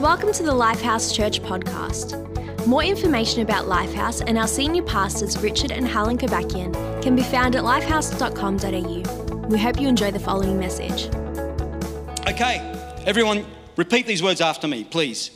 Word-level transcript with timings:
Welcome 0.00 0.30
to 0.34 0.42
the 0.42 0.52
Lifehouse 0.52 1.14
Church 1.14 1.40
podcast. 1.40 2.66
More 2.66 2.84
information 2.84 3.40
about 3.40 3.64
Lifehouse 3.64 4.22
and 4.26 4.36
our 4.36 4.46
senior 4.46 4.82
pastors, 4.82 5.38
Richard 5.38 5.72
and 5.72 5.88
Helen 5.88 6.18
Kobakian, 6.18 7.02
can 7.02 7.16
be 7.16 7.22
found 7.22 7.56
at 7.56 7.64
lifehouse.com.au. 7.64 9.46
We 9.48 9.58
hope 9.58 9.80
you 9.80 9.88
enjoy 9.88 10.10
the 10.10 10.18
following 10.18 10.58
message. 10.58 11.06
Okay, 12.28 12.58
everyone, 13.06 13.46
repeat 13.76 14.06
these 14.06 14.22
words 14.22 14.42
after 14.42 14.68
me, 14.68 14.84
please. 14.84 15.30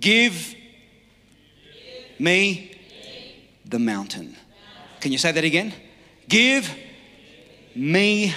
Give 0.00 0.54
me 2.18 2.74
the 3.66 3.78
mountain. 3.78 4.38
Can 5.00 5.12
you 5.12 5.18
say 5.18 5.32
that 5.32 5.44
again? 5.44 5.74
Give 6.30 6.74
me 7.74 8.32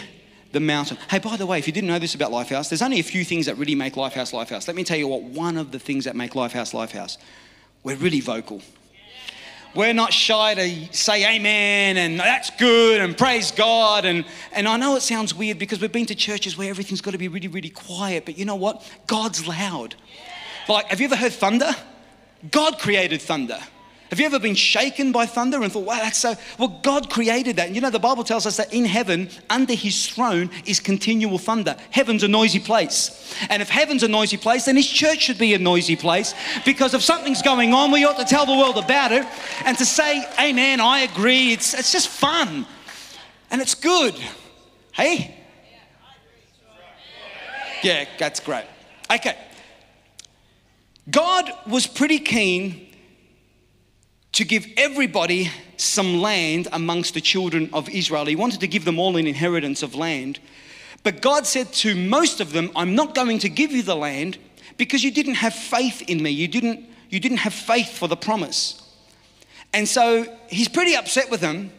the 0.56 0.60
mountain. 0.60 0.98
Hey, 1.10 1.20
by 1.20 1.36
the 1.38 1.46
way, 1.46 1.60
if 1.60 1.68
you 1.68 1.74
didn't 1.74 1.90
know 1.90 2.00
this 2.00 2.16
about 2.16 2.32
Lifehouse, 2.32 2.70
there's 2.70 2.82
only 2.82 3.00
a 3.00 3.04
few 3.04 3.24
things 3.24 3.46
that 3.46 3.58
really 3.58 3.76
make 3.76 3.94
Lifehouse 3.94 4.34
Lifehouse. 4.34 4.68
Let 4.68 4.76
me 4.76 4.84
tell 4.84 4.98
you 4.98 5.08
what 5.08 5.22
one 5.22 5.58
of 5.58 5.72
the 5.72 5.78
things 5.78 6.06
that 6.06 6.16
make 6.16 6.32
Lifehouse 6.32 6.74
Lifehouse. 6.74 7.18
We're 7.84 7.98
really 7.98 8.22
vocal. 8.22 8.62
We're 9.76 9.94
not 9.94 10.14
shy 10.14 10.56
to 10.56 10.94
say 10.96 11.36
amen 11.36 11.98
and 11.98 12.18
that's 12.18 12.50
good 12.52 13.02
and 13.02 13.18
praise 13.18 13.52
God. 13.52 14.06
And, 14.06 14.24
and 14.54 14.70
I 14.70 14.78
know 14.78 14.96
it 14.96 15.02
sounds 15.02 15.36
weird 15.36 15.60
because 15.60 15.82
we've 15.82 15.92
been 15.92 16.06
to 16.06 16.16
churches 16.16 16.58
where 16.58 16.70
everything's 16.70 17.02
got 17.02 17.12
to 17.12 17.18
be 17.18 17.28
really, 17.28 17.50
really 17.50 17.70
quiet, 17.70 18.24
but 18.24 18.38
you 18.38 18.46
know 18.46 18.56
what? 18.56 18.90
God's 19.06 19.46
loud. 19.46 19.96
Like, 20.70 20.86
have 20.86 21.02
you 21.02 21.08
ever 21.08 21.18
heard 21.18 21.34
thunder? 21.34 21.76
God 22.50 22.80
created 22.80 23.22
thunder. 23.22 23.60
Have 24.10 24.20
you 24.20 24.26
ever 24.28 24.40
been 24.40 24.56
shaken 24.56 25.12
by 25.12 25.26
thunder 25.26 25.64
and 25.64 25.72
thought, 25.72 25.86
wow, 25.86 25.96
that's 25.96 26.20
so? 26.20 26.36
Well, 26.60 26.80
God 26.84 27.10
created 27.10 27.56
that. 27.56 27.68
And 27.68 27.76
you 27.76 27.82
know, 27.82 27.90
the 27.90 28.00
Bible 28.00 28.24
tells 28.24 28.46
us 28.46 28.58
that 28.58 28.72
in 28.72 28.86
heaven, 28.86 29.30
under 29.50 29.74
his 29.74 30.08
throne, 30.08 30.52
is 30.66 30.80
continual 30.80 31.40
thunder. 31.40 31.76
Heaven's 31.90 32.22
a 32.22 32.28
noisy 32.28 32.60
place. 32.60 33.36
And 33.50 33.64
if 33.64 33.70
heaven's 33.70 34.04
a 34.04 34.08
noisy 34.08 34.38
place, 34.38 34.66
then 34.66 34.76
his 34.76 34.88
church 34.88 35.22
should 35.22 35.40
be 35.40 35.56
a 35.56 35.60
noisy 35.60 35.96
place 35.96 36.36
because 36.66 36.94
if 36.94 37.02
something's 37.02 37.42
going 37.42 37.74
on, 37.74 37.92
we 37.92 38.06
ought 38.06 38.18
to 38.18 38.26
tell 38.26 38.46
the 38.46 38.56
world 38.56 38.78
about 38.78 39.12
it 39.12 39.26
and 39.66 39.76
to 39.80 39.86
say, 39.86 40.24
Amen, 40.40 40.80
I 40.80 41.00
agree. 41.00 41.52
It's, 41.52 41.74
it's 41.74 41.92
just 41.92 42.08
fun 42.08 42.68
and 43.50 43.62
it's 43.62 43.76
good. 43.76 44.16
Hey? 44.92 45.36
Yeah, 47.82 48.06
that's 48.20 48.40
great. 48.40 48.66
Okay. 49.12 49.36
God 51.10 51.52
was 51.68 51.86
pretty 51.88 52.20
keen 52.20 52.85
to 54.36 54.44
give 54.44 54.68
everybody 54.76 55.50
some 55.78 56.22
land 56.22 56.68
amongst 56.74 57.14
the 57.14 57.22
children 57.22 57.70
of 57.72 57.90
Israel. 57.90 58.26
He 58.26 58.36
wanted 58.36 58.60
to 58.60 58.68
give 58.68 58.84
them 58.84 59.00
all 59.00 59.16
an 59.16 59.28
inheritance 59.28 59.82
of 59.82 59.96
land. 59.96 60.40
But 61.04 61.22
God 61.22 61.48
said 61.48 61.72
to 61.74 61.96
most 61.96 62.42
of 62.42 62.52
them, 62.52 62.70
I'm 62.76 62.96
not 62.96 63.16
going 63.16 63.40
to 63.40 63.50
give 63.50 63.72
you 63.72 63.82
the 63.82 63.96
land 63.96 64.38
because 64.76 65.06
you 65.06 65.12
didn't 65.12 65.36
have 65.36 65.54
faith 65.54 66.02
in 66.10 66.22
me. 66.22 66.32
You 66.32 66.50
didn't, 66.50 66.86
you 67.10 67.22
didn't 67.22 67.38
have 67.38 67.54
faith 67.54 67.98
for 67.98 68.10
the 68.10 68.18
promise. 68.18 68.82
And 69.74 69.88
so 69.88 70.26
he's 70.50 70.68
pretty 70.68 70.98
upset 70.98 71.32
with 71.32 71.40
them. 71.40 71.72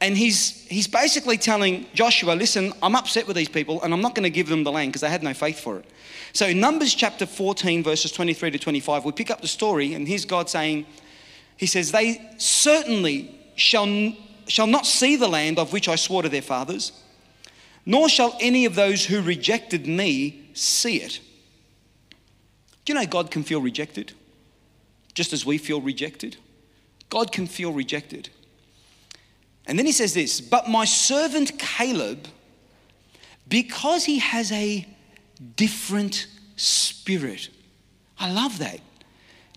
And 0.00 0.16
he's, 0.16 0.66
he's 0.68 0.86
basically 0.86 1.36
telling 1.36 1.84
Joshua, 1.92 2.32
listen, 2.32 2.72
I'm 2.82 2.96
upset 2.96 3.26
with 3.26 3.36
these 3.36 3.50
people 3.50 3.82
and 3.82 3.92
I'm 3.92 4.00
not 4.00 4.14
going 4.14 4.22
to 4.22 4.30
give 4.30 4.48
them 4.48 4.64
the 4.64 4.72
land 4.72 4.92
because 4.92 5.02
they 5.02 5.10
had 5.10 5.22
no 5.22 5.34
faith 5.34 5.60
for 5.60 5.76
it. 5.76 5.84
So 6.32 6.46
in 6.46 6.60
Numbers 6.60 6.94
chapter 6.94 7.26
14, 7.26 7.82
verses 7.82 8.10
23 8.10 8.52
to 8.52 8.58
25, 8.58 9.04
we 9.04 9.12
pick 9.12 9.30
up 9.30 9.42
the 9.42 9.48
story 9.48 9.92
and 9.92 10.08
here's 10.08 10.24
God 10.24 10.48
saying, 10.48 10.86
he 11.60 11.66
says, 11.66 11.92
They 11.92 12.18
certainly 12.38 13.38
shall, 13.54 14.14
shall 14.48 14.66
not 14.66 14.86
see 14.86 15.16
the 15.16 15.28
land 15.28 15.58
of 15.58 15.74
which 15.74 15.90
I 15.90 15.96
swore 15.96 16.22
to 16.22 16.28
their 16.30 16.40
fathers, 16.40 16.90
nor 17.84 18.08
shall 18.08 18.34
any 18.40 18.64
of 18.64 18.74
those 18.74 19.04
who 19.04 19.20
rejected 19.20 19.86
me 19.86 20.48
see 20.54 21.02
it. 21.02 21.20
Do 22.86 22.94
you 22.94 22.98
know 22.98 23.04
God 23.04 23.30
can 23.30 23.42
feel 23.42 23.60
rejected? 23.60 24.14
Just 25.12 25.34
as 25.34 25.44
we 25.44 25.58
feel 25.58 25.82
rejected? 25.82 26.38
God 27.10 27.30
can 27.30 27.46
feel 27.46 27.74
rejected. 27.74 28.30
And 29.66 29.78
then 29.78 29.84
he 29.84 29.92
says 29.92 30.14
this, 30.14 30.40
but 30.40 30.66
my 30.66 30.86
servant 30.86 31.58
Caleb, 31.58 32.26
because 33.46 34.06
he 34.06 34.18
has 34.20 34.50
a 34.50 34.86
different 35.56 36.26
spirit. 36.56 37.50
I 38.18 38.32
love 38.32 38.60
that. 38.60 38.80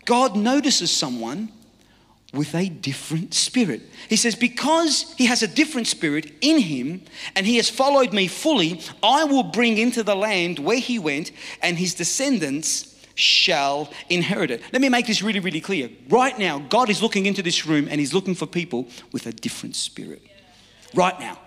God 0.04 0.36
notices 0.36 0.92
someone 0.92 1.50
with 2.34 2.56
a 2.56 2.68
different 2.68 3.34
spirit. 3.34 3.82
He 4.10 4.16
says, 4.16 4.36
Because 4.36 5.14
he 5.18 5.28
has 5.28 5.44
a 5.44 5.48
different 5.48 5.88
spirit 5.88 6.32
in 6.42 6.60
him 6.60 7.04
and 7.36 7.46
he 7.46 7.58
has 7.58 7.70
followed 7.70 8.12
me 8.12 8.28
fully, 8.28 8.82
I 9.02 9.24
will 9.26 9.44
bring 9.44 9.78
into 9.78 10.04
the 10.04 10.16
land 10.16 10.60
where 10.60 10.80
he 10.80 10.98
went, 11.00 11.32
and 11.62 11.78
his 11.78 11.94
descendants 11.94 12.90
shall 13.16 13.92
inherit 14.10 14.50
it. 14.50 14.62
Let 14.74 14.82
me 14.82 14.90
make 14.90 15.06
this 15.06 15.22
really, 15.22 15.40
really 15.40 15.62
clear. 15.62 15.90
Right 16.10 16.38
now, 16.38 16.60
God 16.60 16.90
is 16.90 17.02
looking 17.02 17.28
into 17.28 17.44
this 17.44 17.68
room 17.68 17.88
and 17.90 18.00
he's 18.00 18.14
looking 18.14 18.34
for 18.34 18.48
people 18.48 18.88
with 19.12 19.28
a 19.28 19.32
different 19.32 19.76
spirit. 19.76 20.22
Right 20.96 21.20
now. 21.20 21.38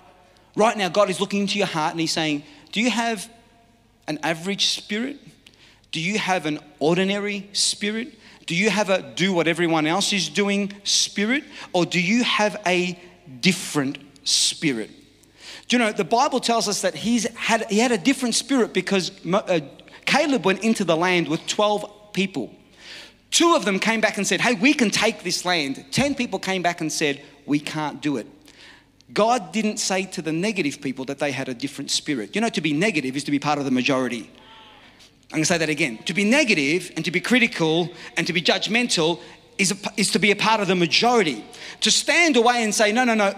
Right 0.55 0.77
now, 0.77 0.89
God 0.89 1.11
is 1.11 1.21
looking 1.21 1.41
into 1.43 1.59
your 1.59 1.67
heart 1.67 1.91
and 1.91 2.01
he's 2.01 2.13
saying, 2.13 2.45
Do 2.71 2.81
you 2.81 2.91
have 2.91 3.29
an 4.07 4.21
average 4.23 4.67
spirit? 4.67 5.19
Do 5.91 6.01
you 6.01 6.19
have 6.19 6.47
an 6.47 6.61
ordinary 6.79 7.49
spirit? 7.53 8.15
Do 8.47 8.55
you 8.55 8.71
have 8.71 8.91
a 8.91 9.03
do 9.03 9.33
what 9.33 9.49
everyone 9.49 9.87
else 9.87 10.12
is 10.12 10.29
doing 10.29 10.73
spirit, 10.84 11.45
or 11.73 11.84
do 11.84 12.01
you 12.01 12.23
have 12.23 12.57
a 12.65 12.99
different 13.41 13.99
spirit? 14.23 14.91
Do 15.69 15.77
you 15.77 15.83
know 15.83 15.93
the 15.93 16.05
Bible 16.05 16.39
tells 16.39 16.69
us 16.69 16.83
that 16.83 16.95
he's 16.95 17.25
had 17.34 17.69
he 17.71 17.81
had 17.81 17.91
a 17.91 17.99
different 17.99 18.37
spirit 18.37 18.73
because 18.73 19.11
uh, 19.33 19.61
Caleb 20.05 20.45
went 20.45 20.62
into 20.62 20.84
the 20.84 20.97
land 20.97 21.27
with 21.27 21.45
twelve 21.47 22.12
people. 22.12 22.55
Two 23.33 23.57
of 23.57 23.65
them 23.65 23.81
came 23.81 24.01
back 24.01 24.17
and 24.17 24.27
said, 24.27 24.41
"Hey, 24.41 24.55
we 24.55 24.73
can 24.73 24.91
take 24.91 25.25
this 25.25 25.45
land." 25.45 25.84
Ten 25.91 26.15
people 26.15 26.39
came 26.39 26.63
back 26.63 26.81
and 26.81 26.93
said, 26.93 27.21
"We 27.47 27.59
can't 27.59 28.01
do 28.01 28.17
it." 28.17 28.28
God 29.13 29.53
didn't 29.53 29.78
say 29.78 30.05
to 30.05 30.23
the 30.23 30.33
negative 30.33 30.81
people 30.81 31.05
that 31.07 31.19
they 31.19 31.33
had 31.33 31.49
a 31.49 31.55
different 31.55 31.91
spirit. 31.91 32.34
You 32.34 32.41
know, 32.41 32.49
to 32.51 32.61
be 32.61 32.73
negative 32.73 33.17
is 33.17 33.25
to 33.25 33.31
be 33.31 33.39
part 33.39 33.59
of 33.59 33.65
the 33.65 33.71
majority. 33.71 34.31
I'm 35.31 35.39
going 35.39 35.43
to 35.43 35.47
say 35.47 35.59
that 35.59 35.69
again. 35.69 35.99
To 36.05 36.15
be 36.15 36.25
negative 36.25 36.93
and 36.95 37.05
to 37.05 37.11
be 37.11 37.21
critical 37.21 37.91
and 38.17 38.27
to 38.27 38.33
be 38.33 38.41
judgmental 38.41 39.21
is, 39.59 39.73
a, 39.73 39.77
is 39.97 40.13
to 40.13 40.19
be 40.21 40.31
a 40.31 40.37
part 40.37 40.61
of 40.61 40.69
the 40.69 40.77
majority. 40.77 41.45
To 41.81 41.91
stand 41.91 42.37
away 42.37 42.63
and 42.63 42.75
say, 42.75 42.93
no, 42.93 43.05
no, 43.05 43.15
no, 43.15 43.35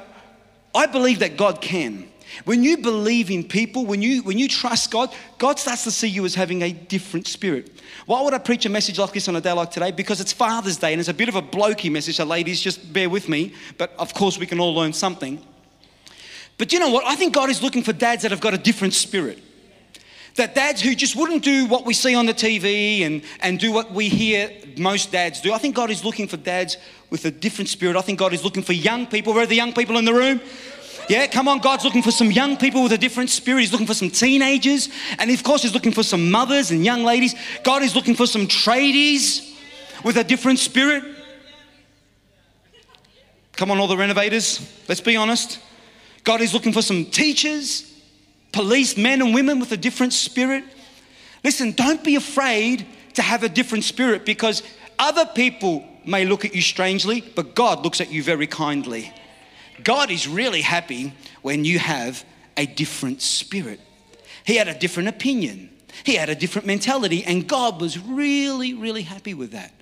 I 0.74 0.86
believe 0.86 1.20
that 1.20 1.36
God 1.36 1.62
can. 1.62 2.10
When 2.44 2.62
you 2.62 2.76
believe 2.76 3.30
in 3.30 3.42
people, 3.42 3.86
when 3.86 4.02
you, 4.02 4.22
when 4.22 4.38
you 4.38 4.48
trust 4.48 4.90
God, 4.90 5.14
God 5.38 5.58
starts 5.58 5.84
to 5.84 5.90
see 5.90 6.08
you 6.08 6.26
as 6.26 6.34
having 6.34 6.62
a 6.62 6.72
different 6.72 7.26
spirit. 7.26 7.72
Why 8.04 8.20
would 8.20 8.34
I 8.34 8.38
preach 8.38 8.66
a 8.66 8.68
message 8.68 8.98
like 8.98 9.12
this 9.12 9.26
on 9.28 9.36
a 9.36 9.40
day 9.40 9.52
like 9.52 9.70
today? 9.70 9.90
Because 9.90 10.20
it's 10.20 10.32
Father's 10.32 10.76
Day 10.76 10.92
and 10.92 11.00
it's 11.00 11.08
a 11.08 11.14
bit 11.14 11.30
of 11.30 11.36
a 11.36 11.42
blokey 11.42 11.90
message, 11.90 12.16
so 12.16 12.24
ladies, 12.24 12.60
just 12.60 12.92
bear 12.92 13.08
with 13.08 13.30
me. 13.30 13.54
But 13.78 13.94
of 13.98 14.12
course, 14.12 14.38
we 14.38 14.44
can 14.44 14.60
all 14.60 14.74
learn 14.74 14.92
something. 14.92 15.42
But 16.58 16.72
you 16.72 16.80
know 16.80 16.90
what? 16.90 17.06
I 17.06 17.16
think 17.16 17.32
God 17.32 17.48
is 17.48 17.62
looking 17.62 17.82
for 17.82 17.94
dads 17.94 18.22
that 18.22 18.30
have 18.30 18.40
got 18.40 18.52
a 18.52 18.58
different 18.58 18.92
spirit 18.92 19.42
that 20.38 20.54
dads 20.54 20.80
who 20.80 20.94
just 20.94 21.14
wouldn't 21.14 21.44
do 21.44 21.66
what 21.66 21.84
we 21.84 21.94
see 21.94 22.14
on 22.14 22.26
the 22.26 22.34
TV 22.34 23.02
and, 23.02 23.22
and 23.40 23.60
do 23.60 23.70
what 23.70 23.92
we 23.92 24.08
hear 24.08 24.50
most 24.76 25.12
dads 25.12 25.40
do. 25.40 25.52
I 25.52 25.58
think 25.58 25.76
God 25.76 25.90
is 25.90 26.04
looking 26.04 26.26
for 26.26 26.36
dads 26.36 26.76
with 27.10 27.24
a 27.26 27.30
different 27.30 27.68
spirit. 27.68 27.96
I 27.96 28.00
think 28.00 28.18
God 28.18 28.32
is 28.32 28.42
looking 28.42 28.62
for 28.62 28.72
young 28.72 29.06
people. 29.06 29.34
Where 29.34 29.42
are 29.42 29.46
the 29.46 29.54
young 29.54 29.72
people 29.72 29.98
in 29.98 30.04
the 30.04 30.14
room? 30.14 30.40
Yeah, 31.08 31.26
come 31.26 31.48
on, 31.48 31.60
God's 31.60 31.84
looking 31.84 32.02
for 32.02 32.10
some 32.10 32.30
young 32.30 32.56
people 32.56 32.82
with 32.82 32.92
a 32.92 32.98
different 32.98 33.30
spirit. 33.30 33.60
He's 33.60 33.72
looking 33.72 33.86
for 33.86 33.94
some 33.94 34.10
teenagers. 34.10 34.88
And 35.18 35.30
of 35.30 35.42
course, 35.42 35.62
He's 35.62 35.72
looking 35.72 35.92
for 35.92 36.02
some 36.02 36.30
mothers 36.30 36.70
and 36.70 36.84
young 36.84 37.04
ladies. 37.04 37.34
God 37.62 37.82
is 37.82 37.94
looking 37.94 38.14
for 38.14 38.26
some 38.26 38.46
tradies 38.46 39.56
with 40.04 40.16
a 40.16 40.24
different 40.24 40.58
spirit. 40.58 41.04
Come 43.52 43.70
on, 43.70 43.78
all 43.78 43.88
the 43.88 43.96
renovators, 43.96 44.60
let's 44.88 45.00
be 45.00 45.16
honest. 45.16 45.58
God 46.24 46.40
is 46.40 46.52
looking 46.52 46.72
for 46.72 46.82
some 46.82 47.06
teachers 47.06 47.97
police 48.52 48.96
men 48.96 49.20
and 49.22 49.34
women 49.34 49.60
with 49.60 49.72
a 49.72 49.76
different 49.76 50.12
spirit. 50.12 50.64
Listen, 51.44 51.72
don't 51.72 52.02
be 52.02 52.16
afraid 52.16 52.86
to 53.14 53.22
have 53.22 53.42
a 53.42 53.48
different 53.48 53.84
spirit 53.84 54.24
because 54.24 54.62
other 54.98 55.26
people 55.26 55.84
may 56.04 56.24
look 56.24 56.44
at 56.44 56.54
you 56.54 56.62
strangely, 56.62 57.20
but 57.34 57.54
God 57.54 57.84
looks 57.84 58.00
at 58.00 58.10
you 58.10 58.22
very 58.22 58.46
kindly. 58.46 59.12
God 59.84 60.10
is 60.10 60.26
really 60.26 60.62
happy 60.62 61.12
when 61.42 61.64
you 61.64 61.78
have 61.78 62.24
a 62.56 62.66
different 62.66 63.22
spirit. 63.22 63.80
He 64.44 64.56
had 64.56 64.68
a 64.68 64.78
different 64.78 65.08
opinion, 65.08 65.70
he 66.04 66.14
had 66.14 66.28
a 66.28 66.34
different 66.34 66.66
mentality, 66.66 67.24
and 67.24 67.46
God 67.46 67.80
was 67.80 67.98
really, 67.98 68.74
really 68.74 69.02
happy 69.02 69.34
with 69.34 69.52
that. 69.52 69.72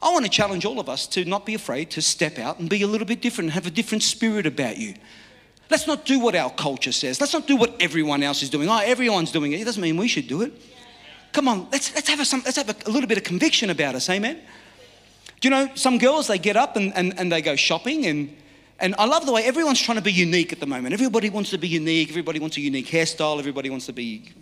I 0.00 0.10
want 0.12 0.24
to 0.24 0.30
challenge 0.30 0.64
all 0.64 0.80
of 0.80 0.88
us 0.88 1.06
to 1.08 1.24
not 1.24 1.46
be 1.46 1.54
afraid 1.54 1.90
to 1.92 2.02
step 2.02 2.38
out 2.38 2.58
and 2.58 2.68
be 2.68 2.82
a 2.82 2.86
little 2.88 3.06
bit 3.06 3.20
different 3.20 3.46
and 3.46 3.54
have 3.54 3.66
a 3.66 3.70
different 3.70 4.02
spirit 4.02 4.46
about 4.46 4.76
you. 4.76 4.94
Let's 5.70 5.86
not 5.86 6.04
do 6.04 6.20
what 6.20 6.34
our 6.34 6.50
culture 6.50 6.92
says. 6.92 7.20
Let's 7.20 7.32
not 7.32 7.46
do 7.46 7.56
what 7.56 7.74
everyone 7.80 8.22
else 8.22 8.42
is 8.42 8.50
doing. 8.50 8.68
Oh, 8.68 8.78
everyone's 8.78 9.32
doing 9.32 9.52
it. 9.52 9.60
It 9.60 9.64
doesn't 9.64 9.82
mean 9.82 9.96
we 9.96 10.08
should 10.08 10.28
do 10.28 10.42
it. 10.42 10.52
Come 11.32 11.48
on, 11.48 11.68
let's, 11.72 11.94
let's 11.94 12.08
have, 12.08 12.20
a, 12.20 12.24
some, 12.24 12.42
let's 12.44 12.58
have 12.58 12.68
a, 12.68 12.76
a 12.86 12.90
little 12.90 13.08
bit 13.08 13.16
of 13.16 13.24
conviction 13.24 13.70
about 13.70 13.94
us, 13.94 14.10
amen? 14.10 14.38
Do 15.40 15.48
you 15.48 15.50
know, 15.50 15.70
some 15.74 15.98
girls, 15.98 16.26
they 16.26 16.38
get 16.38 16.56
up 16.56 16.76
and, 16.76 16.94
and, 16.94 17.18
and 17.18 17.32
they 17.32 17.40
go 17.40 17.56
shopping 17.56 18.06
and, 18.06 18.36
and 18.78 18.94
I 18.98 19.06
love 19.06 19.26
the 19.26 19.32
way 19.32 19.44
everyone's 19.44 19.80
trying 19.80 19.96
to 19.96 20.02
be 20.02 20.12
unique 20.12 20.52
at 20.52 20.60
the 20.60 20.66
moment. 20.66 20.92
Everybody 20.92 21.30
wants 21.30 21.50
to 21.50 21.58
be 21.58 21.68
unique. 21.68 22.10
Everybody 22.10 22.40
wants 22.40 22.56
a 22.56 22.60
unique 22.60 22.88
hairstyle. 22.88 23.38
Everybody 23.38 23.70
wants 23.70 23.86
to 23.86 23.92
be 23.92 24.32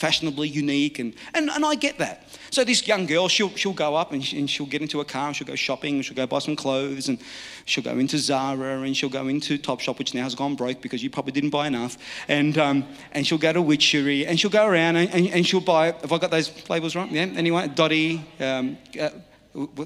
fashionably 0.00 0.48
unique, 0.48 0.98
and, 0.98 1.14
and, 1.34 1.50
and 1.50 1.64
I 1.64 1.74
get 1.74 1.98
that. 1.98 2.26
So 2.50 2.64
this 2.64 2.88
young 2.88 3.04
girl, 3.06 3.28
she'll, 3.28 3.50
she'll 3.50 3.74
go 3.74 3.94
up 3.94 4.12
and, 4.12 4.24
she, 4.24 4.44
she'll 4.46 4.66
get 4.66 4.80
into 4.80 5.00
a 5.00 5.04
car 5.04 5.28
and 5.28 5.36
she'll 5.36 5.46
go 5.46 5.54
shopping 5.54 5.96
and 5.96 6.04
she'll 6.04 6.16
go 6.16 6.26
buy 6.26 6.38
some 6.38 6.56
clothes 6.56 7.08
and 7.08 7.20
she'll 7.66 7.84
go 7.84 7.98
into 7.98 8.18
Zara 8.18 8.80
and 8.80 8.96
she'll 8.96 9.10
go 9.10 9.28
into 9.28 9.58
Topshop, 9.58 9.98
which 9.98 10.14
now 10.14 10.24
has 10.24 10.34
gone 10.34 10.56
broke 10.56 10.80
because 10.80 11.02
you 11.02 11.10
probably 11.10 11.32
didn't 11.32 11.50
buy 11.50 11.66
enough. 11.66 11.98
And, 12.28 12.56
um, 12.58 12.88
and 13.12 13.26
she'll 13.26 13.38
go 13.38 13.52
to 13.52 13.62
Witchery 13.62 14.26
and 14.26 14.40
she'll 14.40 14.50
go 14.50 14.66
around 14.66 14.96
and, 14.96 15.10
and, 15.10 15.28
and, 15.28 15.46
she'll 15.46 15.60
buy, 15.60 15.92
have 15.92 16.12
I 16.12 16.18
got 16.18 16.30
those 16.30 16.50
labels 16.68 16.96
right? 16.96 17.10
Yeah, 17.10 17.26
anyone? 17.36 17.70
Dotti, 17.70 18.20
um, 18.40 18.78
uh, 18.98 19.10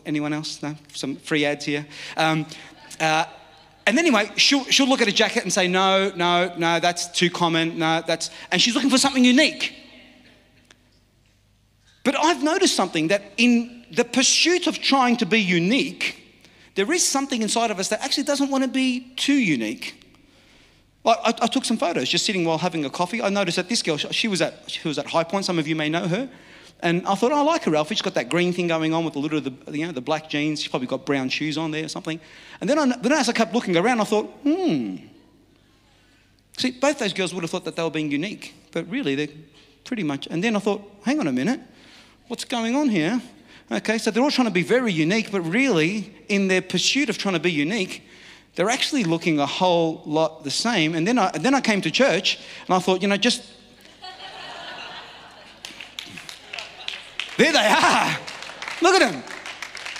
anyone 0.06 0.32
else? 0.32 0.62
No? 0.62 0.74
Some 0.94 1.16
free 1.16 1.44
ads 1.44 1.64
here. 1.64 1.84
Um, 2.16 2.46
uh, 3.00 3.24
and 3.86 3.98
anyway, 3.98 4.30
she'll, 4.36 4.64
she'll 4.64 4.88
look 4.88 5.02
at 5.02 5.08
a 5.08 5.12
jacket 5.12 5.42
and 5.42 5.52
say, 5.52 5.68
no, 5.68 6.12
no, 6.16 6.54
no, 6.56 6.80
that's 6.80 7.08
too 7.08 7.28
common. 7.28 7.78
No, 7.78 8.02
that's, 8.06 8.30
and 8.50 8.62
she's 8.62 8.74
looking 8.74 8.90
for 8.90 8.96
something 8.96 9.24
unique. 9.24 9.83
But 12.04 12.16
I've 12.16 12.42
noticed 12.42 12.76
something 12.76 13.08
that 13.08 13.32
in 13.38 13.84
the 13.90 14.04
pursuit 14.04 14.66
of 14.66 14.78
trying 14.78 15.16
to 15.16 15.26
be 15.26 15.40
unique, 15.40 16.20
there 16.74 16.90
is 16.92 17.06
something 17.06 17.42
inside 17.42 17.70
of 17.70 17.78
us 17.78 17.88
that 17.88 18.02
actually 18.02 18.24
doesn't 18.24 18.50
want 18.50 18.62
to 18.62 18.68
be 18.68 19.12
too 19.16 19.34
unique. 19.34 20.00
I, 21.04 21.34
I, 21.42 21.46
took 21.46 21.66
some 21.66 21.76
photos 21.76 22.08
just 22.08 22.24
sitting 22.24 22.46
while 22.46 22.56
having 22.56 22.84
a 22.86 22.90
coffee. 22.90 23.20
I 23.20 23.28
noticed 23.28 23.56
that 23.56 23.68
this 23.68 23.82
girl, 23.82 23.98
she 23.98 24.26
was 24.26 24.40
at, 24.40 24.70
she 24.70 24.86
was 24.88 24.98
at 24.98 25.06
Highpoint. 25.06 25.44
Some 25.44 25.58
of 25.58 25.68
you 25.68 25.76
may 25.76 25.90
know 25.90 26.08
her. 26.08 26.30
And 26.80 27.06
I 27.06 27.14
thought, 27.14 27.30
oh, 27.30 27.36
I 27.36 27.42
like 27.42 27.64
her 27.64 27.76
outfit. 27.76 27.98
She's 27.98 28.02
got 28.02 28.14
that 28.14 28.30
green 28.30 28.52
thing 28.52 28.68
going 28.68 28.94
on 28.94 29.04
with 29.04 29.14
a 29.16 29.18
little 29.18 29.38
of 29.38 29.44
the, 29.44 29.78
you 29.78 29.86
know, 29.86 29.92
the 29.92 30.00
black 30.00 30.30
jeans. 30.30 30.60
She's 30.60 30.68
probably 30.68 30.88
got 30.88 31.04
brown 31.04 31.28
shoes 31.28 31.58
on 31.58 31.70
there 31.70 31.84
or 31.84 31.88
something. 31.88 32.20
And 32.60 32.68
then, 32.68 32.78
I, 32.78 32.96
then 32.96 33.12
as 33.12 33.28
I 33.28 33.32
kept 33.32 33.54
looking 33.54 33.76
around, 33.76 34.00
I 34.00 34.04
thought, 34.04 34.26
hmm. 34.42 34.96
See, 36.56 36.70
both 36.70 36.98
those 36.98 37.12
girls 37.12 37.34
would 37.34 37.42
have 37.42 37.50
thought 37.50 37.64
that 37.64 37.76
they 37.76 37.82
were 37.82 37.90
being 37.90 38.10
unique, 38.10 38.54
but 38.72 38.88
really 38.88 39.14
they're 39.14 39.34
pretty 39.84 40.04
much. 40.04 40.26
And 40.30 40.42
then 40.42 40.56
I 40.56 40.58
thought, 40.58 40.82
hang 41.04 41.20
on 41.20 41.26
a 41.26 41.32
minute, 41.32 41.60
what's 42.28 42.44
going 42.44 42.74
on 42.74 42.88
here? 42.88 43.20
Okay, 43.70 43.98
so 43.98 44.10
they're 44.10 44.22
all 44.22 44.30
trying 44.30 44.48
to 44.48 44.54
be 44.54 44.62
very 44.62 44.92
unique, 44.92 45.30
but 45.32 45.40
really, 45.40 46.14
in 46.28 46.48
their 46.48 46.62
pursuit 46.62 47.08
of 47.08 47.18
trying 47.18 47.34
to 47.34 47.40
be 47.40 47.52
unique, 47.52 48.02
they're 48.54 48.70
actually 48.70 49.04
looking 49.04 49.40
a 49.40 49.46
whole 49.46 50.02
lot 50.04 50.44
the 50.44 50.50
same. 50.50 50.94
And 50.94 51.06
then 51.06 51.18
I, 51.18 51.30
then 51.30 51.54
I 51.54 51.60
came 51.60 51.80
to 51.80 51.90
church 51.90 52.38
and 52.66 52.74
I 52.74 52.78
thought, 52.78 53.02
you 53.02 53.08
know, 53.08 53.16
just 53.16 53.42
There 57.36 57.52
they 57.52 57.66
are. 57.66 58.16
Look 58.80 59.00
at 59.00 59.10
them. 59.10 59.22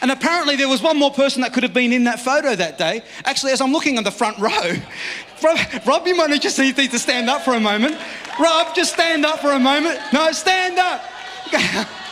And 0.02 0.10
apparently, 0.10 0.56
there 0.56 0.68
was 0.68 0.82
one 0.82 0.98
more 0.98 1.10
person 1.10 1.42
that 1.42 1.52
could 1.52 1.62
have 1.62 1.72
been 1.72 1.92
in 1.92 2.04
that 2.04 2.20
photo 2.20 2.54
that 2.54 2.78
day. 2.78 3.02
Actually, 3.24 3.52
as 3.52 3.60
I'm 3.60 3.72
looking 3.72 3.96
on 3.96 4.04
the 4.04 4.10
front 4.10 4.38
row, 4.38 4.50
Rob, 5.42 5.58
Rob 5.86 6.06
you 6.06 6.14
might 6.14 6.30
need 6.30 6.42
just 6.42 6.58
need 6.58 6.76
to 6.76 6.98
stand 6.98 7.28
up 7.28 7.42
for 7.42 7.54
a 7.54 7.60
moment. 7.60 7.96
Rob, 8.38 8.74
just 8.74 8.92
stand 8.92 9.24
up 9.24 9.40
for 9.40 9.52
a 9.52 9.58
moment. 9.58 9.98
No, 10.12 10.30
stand 10.32 10.78
up. 10.78 11.04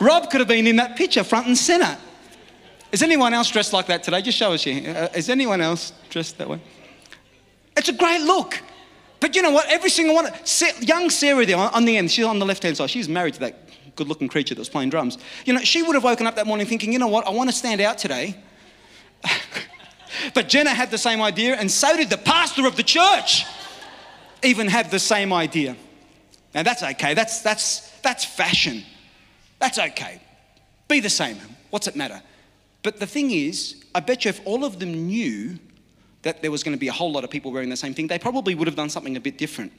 Rob 0.00 0.30
could 0.30 0.40
have 0.40 0.48
been 0.48 0.66
in 0.66 0.76
that 0.76 0.96
picture, 0.96 1.22
front 1.22 1.46
and 1.46 1.56
center. 1.56 1.96
Is 2.90 3.02
anyone 3.02 3.34
else 3.34 3.50
dressed 3.50 3.72
like 3.72 3.86
that 3.86 4.02
today? 4.02 4.22
Just 4.22 4.38
show 4.38 4.52
us. 4.52 4.66
Uh, 4.66 5.08
is 5.14 5.28
anyone 5.28 5.60
else 5.60 5.92
dressed 6.08 6.38
that 6.38 6.48
way? 6.48 6.60
It's 7.76 7.88
a 7.88 7.92
great 7.92 8.22
look. 8.22 8.60
But 9.20 9.36
you 9.36 9.42
know 9.42 9.50
what? 9.50 9.68
Every 9.68 9.90
single 9.90 10.14
one, 10.14 10.26
of 10.26 10.82
young 10.82 11.10
Sarah 11.10 11.44
there 11.44 11.56
on 11.56 11.84
the 11.84 11.98
end, 11.98 12.10
she's 12.10 12.24
on 12.24 12.38
the 12.38 12.46
left 12.46 12.62
hand 12.62 12.76
side. 12.76 12.90
She's 12.90 13.08
married 13.08 13.34
to 13.34 13.40
that 13.40 13.68
good 13.94 14.08
looking 14.08 14.28
creature 14.28 14.54
that 14.54 14.60
was 14.60 14.70
playing 14.70 14.88
drums. 14.88 15.18
You 15.44 15.52
know, 15.52 15.60
she 15.60 15.82
would 15.82 15.94
have 15.94 16.04
woken 16.04 16.26
up 16.26 16.36
that 16.36 16.46
morning 16.46 16.66
thinking, 16.66 16.92
you 16.92 16.98
know 16.98 17.08
what, 17.08 17.26
I 17.26 17.30
want 17.30 17.50
to 17.50 17.54
stand 17.54 17.82
out 17.82 17.98
today. 17.98 18.34
but 20.34 20.48
Jenna 20.48 20.70
had 20.70 20.90
the 20.90 20.98
same 20.98 21.20
idea, 21.20 21.54
and 21.56 21.70
so 21.70 21.94
did 21.96 22.08
the 22.08 22.16
pastor 22.16 22.66
of 22.66 22.76
the 22.76 22.82
church, 22.82 23.44
even 24.42 24.66
had 24.66 24.90
the 24.90 24.98
same 24.98 25.32
idea. 25.34 25.76
Now 26.54 26.62
that's 26.62 26.82
okay, 26.82 27.12
that's, 27.12 27.42
that's, 27.42 27.90
that's 28.00 28.24
fashion. 28.24 28.84
That's 29.60 29.78
okay. 29.78 30.20
Be 30.88 31.00
the 31.00 31.10
same. 31.10 31.36
What's 31.70 31.86
it 31.86 31.94
matter? 31.94 32.20
But 32.82 32.98
the 32.98 33.06
thing 33.06 33.30
is, 33.30 33.84
I 33.94 34.00
bet 34.00 34.24
you 34.24 34.30
if 34.30 34.40
all 34.44 34.64
of 34.64 34.78
them 34.80 35.06
knew 35.06 35.58
that 36.22 36.42
there 36.42 36.50
was 36.50 36.62
going 36.62 36.76
to 36.76 36.80
be 36.80 36.88
a 36.88 36.92
whole 36.92 37.12
lot 37.12 37.24
of 37.24 37.30
people 37.30 37.52
wearing 37.52 37.68
the 37.68 37.76
same 37.76 37.94
thing, 37.94 38.06
they 38.06 38.18
probably 38.18 38.54
would 38.54 38.66
have 38.66 38.76
done 38.76 38.90
something 38.90 39.16
a 39.16 39.20
bit 39.20 39.38
different. 39.38 39.72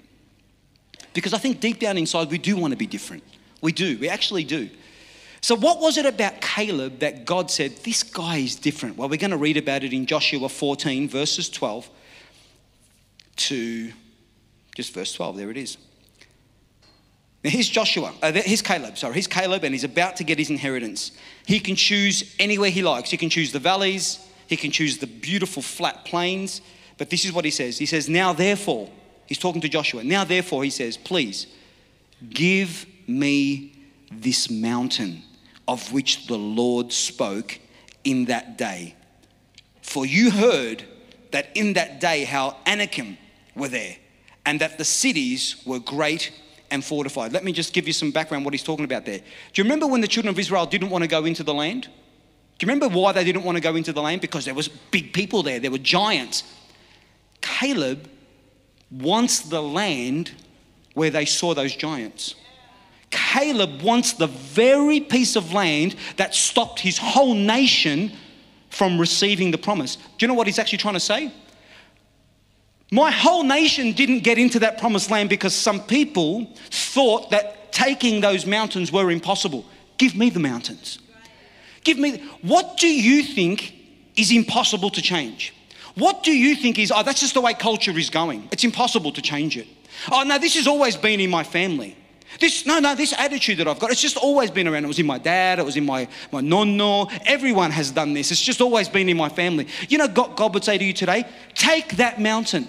Because 1.13 1.33
I 1.33 1.37
think 1.37 1.59
deep 1.59 1.79
down 1.79 1.97
inside, 1.97 2.31
we 2.31 2.37
do 2.37 2.55
want 2.55 2.71
to 2.71 2.77
be 2.77 2.87
different. 2.87 3.23
We 3.61 3.71
do, 3.71 3.97
we 3.99 4.07
actually 4.07 4.43
do. 4.43 4.69
So, 5.41 5.55
what 5.55 5.79
was 5.79 5.97
it 5.97 6.05
about 6.05 6.39
Caleb 6.39 6.99
that 6.99 7.25
God 7.25 7.49
said, 7.49 7.75
This 7.77 8.03
guy 8.03 8.37
is 8.37 8.55
different? 8.55 8.97
Well, 8.97 9.09
we're 9.09 9.17
going 9.17 9.31
to 9.31 9.37
read 9.37 9.57
about 9.57 9.83
it 9.83 9.91
in 9.91 10.05
Joshua 10.05 10.47
14, 10.47 11.09
verses 11.09 11.49
12 11.49 11.89
to 13.37 13.91
just 14.75 14.93
verse 14.93 15.13
12. 15.13 15.37
There 15.37 15.49
it 15.49 15.57
is. 15.57 15.77
Now, 17.43 17.49
here's 17.49 17.69
Joshua, 17.69 18.13
uh, 18.21 18.31
here's 18.31 18.61
Caleb, 18.61 18.97
sorry, 18.97 19.15
here's 19.15 19.27
Caleb, 19.27 19.63
and 19.63 19.73
he's 19.73 19.83
about 19.83 20.15
to 20.17 20.23
get 20.23 20.37
his 20.37 20.51
inheritance. 20.51 21.11
He 21.45 21.59
can 21.59 21.75
choose 21.75 22.35
anywhere 22.37 22.69
he 22.69 22.83
likes. 22.83 23.09
He 23.09 23.17
can 23.17 23.29
choose 23.29 23.51
the 23.51 23.59
valleys, 23.59 24.19
he 24.47 24.55
can 24.55 24.69
choose 24.69 24.99
the 24.99 25.07
beautiful 25.07 25.63
flat 25.63 26.05
plains. 26.05 26.61
But 26.97 27.09
this 27.09 27.25
is 27.25 27.33
what 27.33 27.45
he 27.45 27.51
says 27.51 27.79
He 27.79 27.87
says, 27.87 28.07
Now 28.07 28.31
therefore, 28.31 28.89
he's 29.25 29.39
talking 29.39 29.61
to 29.61 29.69
Joshua, 29.69 30.03
now 30.03 30.23
therefore, 30.23 30.63
he 30.63 30.69
says, 30.69 30.97
Please 30.97 31.47
give 32.29 32.85
me 33.07 33.73
this 34.11 34.51
mountain 34.51 35.23
of 35.67 35.91
which 35.91 36.27
the 36.27 36.37
Lord 36.37 36.91
spoke 36.91 37.59
in 38.03 38.25
that 38.25 38.57
day. 38.57 38.95
For 39.81 40.05
you 40.05 40.29
heard 40.29 40.83
that 41.31 41.47
in 41.55 41.73
that 41.73 41.99
day 41.99 42.25
how 42.25 42.57
Anakim 42.67 43.17
were 43.55 43.67
there, 43.67 43.95
and 44.45 44.61
that 44.61 44.77
the 44.77 44.85
cities 44.85 45.55
were 45.65 45.79
great 45.79 46.31
and 46.71 46.83
fortified. 46.83 47.33
Let 47.33 47.43
me 47.43 47.51
just 47.51 47.73
give 47.73 47.85
you 47.85 47.93
some 47.93 48.11
background 48.11 48.45
what 48.45 48.53
he's 48.53 48.63
talking 48.63 48.85
about 48.85 49.05
there. 49.05 49.19
Do 49.19 49.25
you 49.55 49.63
remember 49.63 49.87
when 49.87 50.01
the 50.01 50.07
children 50.07 50.33
of 50.33 50.39
Israel 50.39 50.65
didn't 50.65 50.89
want 50.89 51.03
to 51.03 51.07
go 51.07 51.25
into 51.25 51.43
the 51.43 51.53
land? 51.53 51.83
Do 51.83 52.65
you 52.65 52.71
remember 52.71 52.87
why 52.87 53.11
they 53.11 53.23
didn't 53.23 53.43
want 53.43 53.57
to 53.57 53.61
go 53.61 53.75
into 53.75 53.93
the 53.93 54.01
land? 54.01 54.21
Because 54.21 54.45
there 54.45 54.53
was 54.53 54.67
big 54.67 55.13
people 55.13 55.43
there, 55.43 55.59
there 55.59 55.71
were 55.71 55.77
giants. 55.77 56.43
Caleb 57.41 58.09
wants 58.89 59.41
the 59.41 59.61
land 59.61 60.31
where 60.93 61.09
they 61.09 61.25
saw 61.25 61.53
those 61.53 61.75
giants. 61.75 62.35
Caleb 63.09 63.81
wants 63.81 64.13
the 64.13 64.27
very 64.27 64.99
piece 64.99 65.35
of 65.35 65.53
land 65.53 65.95
that 66.17 66.33
stopped 66.33 66.79
his 66.79 66.97
whole 66.97 67.33
nation 67.33 68.11
from 68.69 68.99
receiving 68.99 69.51
the 69.51 69.57
promise. 69.57 69.95
Do 69.95 70.03
you 70.19 70.27
know 70.27 70.33
what 70.33 70.47
he's 70.47 70.59
actually 70.59 70.77
trying 70.77 70.93
to 70.93 70.99
say? 70.99 71.31
My 72.93 73.09
whole 73.09 73.43
nation 73.43 73.93
didn't 73.93 74.19
get 74.19 74.37
into 74.37 74.59
that 74.59 74.77
promised 74.77 75.09
land 75.09 75.29
because 75.29 75.55
some 75.55 75.79
people 75.79 76.45
thought 76.69 77.31
that 77.31 77.71
taking 77.71 78.19
those 78.19 78.45
mountains 78.45 78.91
were 78.91 79.09
impossible. 79.09 79.65
Give 79.97 80.13
me 80.13 80.29
the 80.29 80.41
mountains. 80.41 80.99
Give 81.85 81.97
me, 81.97 82.21
what 82.41 82.77
do 82.77 82.87
you 82.87 83.23
think 83.23 83.73
is 84.17 84.31
impossible 84.31 84.89
to 84.89 85.01
change? 85.01 85.53
What 85.95 86.23
do 86.23 86.31
you 86.31 86.55
think 86.55 86.77
is, 86.79 86.91
oh, 86.91 87.01
that's 87.01 87.21
just 87.21 87.33
the 87.33 87.41
way 87.41 87.53
culture 87.53 87.97
is 87.97 88.09
going? 88.09 88.49
It's 88.51 88.65
impossible 88.65 89.13
to 89.13 89.21
change 89.21 89.55
it. 89.57 89.67
Oh, 90.11 90.23
no, 90.23 90.37
this 90.37 90.55
has 90.55 90.67
always 90.67 90.97
been 90.97 91.21
in 91.21 91.29
my 91.29 91.43
family. 91.43 91.95
This, 92.39 92.65
no, 92.65 92.79
no, 92.79 92.95
this 92.95 93.13
attitude 93.13 93.57
that 93.59 93.67
I've 93.67 93.79
got, 93.79 93.91
it's 93.91 94.01
just 94.01 94.17
always 94.17 94.51
been 94.51 94.67
around. 94.67 94.83
It 94.83 94.87
was 94.87 94.99
in 94.99 95.05
my 95.05 95.17
dad, 95.17 95.59
it 95.59 95.65
was 95.65 95.77
in 95.77 95.85
my, 95.85 96.07
my 96.31 96.41
nonno. 96.41 97.11
Everyone 97.25 97.71
has 97.71 97.91
done 97.91 98.13
this. 98.13 98.31
It's 98.31 98.41
just 98.41 98.61
always 98.61 98.89
been 98.89 99.07
in 99.07 99.17
my 99.17 99.29
family. 99.29 99.67
You 99.89 99.97
know, 99.97 100.07
God, 100.07 100.35
God 100.35 100.53
would 100.53 100.63
say 100.63 100.77
to 100.77 100.83
you 100.83 100.93
today, 100.93 101.25
take 101.55 101.97
that 101.97 102.19
mountain. 102.19 102.67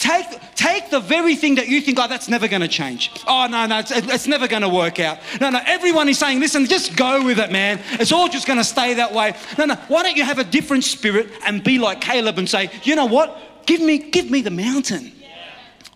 Take, 0.00 0.54
take 0.54 0.88
the 0.88 0.98
very 0.98 1.36
thing 1.36 1.56
that 1.56 1.68
you 1.68 1.82
think, 1.82 1.98
oh, 2.00 2.08
that's 2.08 2.26
never 2.26 2.48
going 2.48 2.62
to 2.62 2.68
change. 2.68 3.10
Oh, 3.28 3.46
no, 3.50 3.66
no, 3.66 3.80
it's, 3.80 3.90
it's 3.90 4.26
never 4.26 4.48
going 4.48 4.62
to 4.62 4.68
work 4.68 4.98
out. 4.98 5.18
No, 5.42 5.50
no, 5.50 5.60
everyone 5.66 6.08
is 6.08 6.18
saying, 6.18 6.40
listen, 6.40 6.64
just 6.64 6.96
go 6.96 7.22
with 7.22 7.38
it, 7.38 7.52
man. 7.52 7.78
It's 7.92 8.10
all 8.10 8.26
just 8.26 8.46
going 8.46 8.56
to 8.58 8.64
stay 8.64 8.94
that 8.94 9.12
way. 9.12 9.36
No, 9.58 9.66
no, 9.66 9.74
why 9.88 10.02
don't 10.02 10.16
you 10.16 10.24
have 10.24 10.38
a 10.38 10.44
different 10.44 10.84
spirit 10.84 11.28
and 11.44 11.62
be 11.62 11.78
like 11.78 12.00
Caleb 12.00 12.38
and 12.38 12.48
say, 12.48 12.70
you 12.82 12.96
know 12.96 13.04
what? 13.04 13.66
Give 13.66 13.82
me, 13.82 13.98
give 13.98 14.30
me 14.30 14.40
the 14.40 14.50
mountain. 14.50 15.12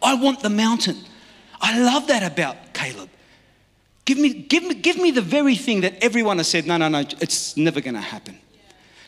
I 0.03 0.17
want 0.17 0.41
the 0.41 0.51
mountain. 0.51 0.99
I 1.63 1.81
love 1.81 2.09
that 2.09 2.31
about 2.31 2.75
Caleb. 2.75 3.09
Give 4.05 4.19
me, 4.19 4.35
give, 4.35 4.65
me, 4.65 4.75
give 4.75 4.99
me 4.99 5.13
the 5.13 5.23
very 5.23 5.57
thing 5.57 5.81
that 5.81 6.05
everyone 6.05 6.37
has 6.37 6.49
said, 6.49 6.67
no, 6.67 6.77
no, 6.77 6.89
no, 6.89 6.99
it's 6.99 7.57
never 7.57 7.81
going 7.81 7.95
to 7.95 8.03
happen. 8.03 8.39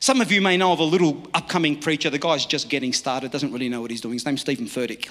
Some 0.01 0.21
of 0.21 0.31
you 0.31 0.43
may 0.43 0.57
know 0.57 0.73
of 0.73 0.79
a 0.79 0.85
little 0.85 1.27
upcoming 1.33 1.81
preacher. 1.81 2.11
The 2.11 2.19
guy's 2.19 2.45
just 2.45 2.69
getting 2.69 2.93
started, 2.93 3.31
doesn't 3.31 3.53
really 3.53 3.69
know 3.69 3.81
what 3.81 3.91
he's 3.91 4.01
doing. 4.01 4.15
His 4.15 4.27
name's 4.27 4.43
Steven 4.43 4.67
Furtick. 4.67 5.11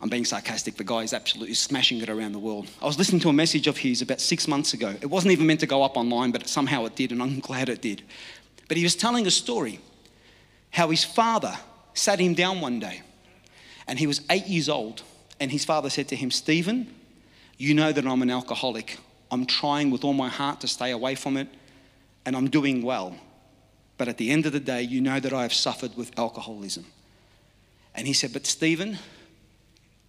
I'm 0.00 0.08
being 0.08 0.24
sarcastic. 0.24 0.76
The 0.76 0.84
guy 0.84 1.02
is 1.02 1.12
absolutely 1.12 1.54
smashing 1.54 2.00
it 2.00 2.08
around 2.08 2.32
the 2.32 2.38
world. 2.38 2.68
I 2.80 2.86
was 2.86 2.98
listening 2.98 3.20
to 3.22 3.28
a 3.30 3.32
message 3.32 3.66
of 3.66 3.78
his 3.78 4.00
about 4.00 4.20
six 4.20 4.46
months 4.46 4.72
ago. 4.72 4.94
It 5.00 5.06
wasn't 5.06 5.32
even 5.32 5.46
meant 5.46 5.60
to 5.60 5.66
go 5.66 5.82
up 5.82 5.96
online, 5.96 6.30
but 6.30 6.48
somehow 6.48 6.84
it 6.84 6.94
did, 6.94 7.10
and 7.10 7.20
I'm 7.20 7.40
glad 7.40 7.68
it 7.68 7.82
did. 7.82 8.02
But 8.68 8.76
he 8.76 8.84
was 8.84 8.94
telling 8.94 9.26
a 9.26 9.30
story 9.30 9.80
how 10.70 10.90
his 10.90 11.04
father 11.04 11.56
sat 11.94 12.20
him 12.20 12.34
down 12.34 12.60
one 12.60 12.78
day, 12.78 13.02
and 13.88 13.98
he 13.98 14.06
was 14.06 14.20
eight 14.30 14.46
years 14.46 14.68
old, 14.68 15.02
and 15.40 15.50
his 15.50 15.64
father 15.64 15.90
said 15.90 16.06
to 16.08 16.16
him, 16.16 16.30
Steven, 16.30 16.94
you 17.56 17.74
know 17.74 17.90
that 17.90 18.06
I'm 18.06 18.22
an 18.22 18.30
alcoholic. 18.30 18.98
I'm 19.32 19.46
trying 19.46 19.90
with 19.90 20.04
all 20.04 20.12
my 20.12 20.28
heart 20.28 20.60
to 20.60 20.68
stay 20.68 20.92
away 20.92 21.16
from 21.16 21.36
it, 21.36 21.48
and 22.28 22.36
I'm 22.36 22.50
doing 22.50 22.82
well. 22.82 23.16
But 23.96 24.06
at 24.06 24.18
the 24.18 24.30
end 24.30 24.44
of 24.44 24.52
the 24.52 24.60
day, 24.60 24.82
you 24.82 25.00
know 25.00 25.18
that 25.18 25.32
I 25.32 25.40
have 25.40 25.54
suffered 25.54 25.96
with 25.96 26.16
alcoholism. 26.18 26.84
And 27.94 28.06
he 28.06 28.12
said, 28.12 28.34
But 28.34 28.46
Steven, 28.46 28.98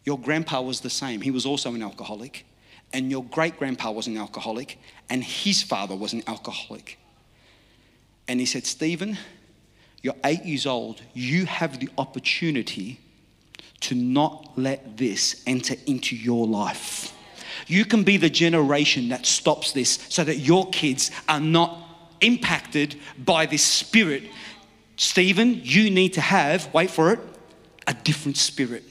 Your 0.03 0.19
grandpa 0.19 0.61
was 0.61 0.81
the 0.81 0.89
same. 0.89 1.21
He 1.21 1.31
was 1.31 1.45
also 1.45 1.73
an 1.73 1.81
alcoholic. 1.81 2.45
And 2.91 3.09
your 3.09 3.23
great 3.23 3.57
grandpa 3.57 3.91
was 3.91 4.07
an 4.07 4.17
alcoholic. 4.17 4.77
And 5.09 5.23
his 5.23 5.63
father 5.63 5.95
was 5.95 6.11
an 6.11 6.23
alcoholic. 6.27 6.99
And 8.27 8.41
he 8.41 8.45
said, 8.45 8.65
Steven, 8.65 9.17
you're 10.01 10.15
eight 10.25 10.43
years 10.43 10.65
old. 10.65 11.01
You 11.13 11.45
have 11.45 11.79
the 11.79 11.87
opportunity 11.97 12.99
to 13.79 13.95
not 13.95 14.51
let 14.57 14.97
this 14.97 15.41
enter 15.47 15.75
into 15.87 16.17
your 16.17 16.45
life. 16.45 17.13
You 17.67 17.85
can 17.85 18.03
be 18.03 18.17
the 18.17 18.29
generation 18.29 19.07
that 19.07 19.25
stops 19.25 19.71
this 19.71 20.05
so 20.09 20.25
that 20.25 20.39
your 20.39 20.69
kids 20.71 21.11
are 21.29 21.39
not 21.39 21.88
impacted 22.21 22.95
by 23.17 23.45
this 23.45 23.63
spirit. 23.63 24.23
Steven, 24.95 25.61
you 25.63 25.89
need 25.89 26.13
to 26.13 26.21
have, 26.21 26.73
wait 26.73 26.91
for 26.91 27.13
it, 27.13 27.19
a 27.87 27.93
different 27.93 28.37
spirit. 28.37 28.83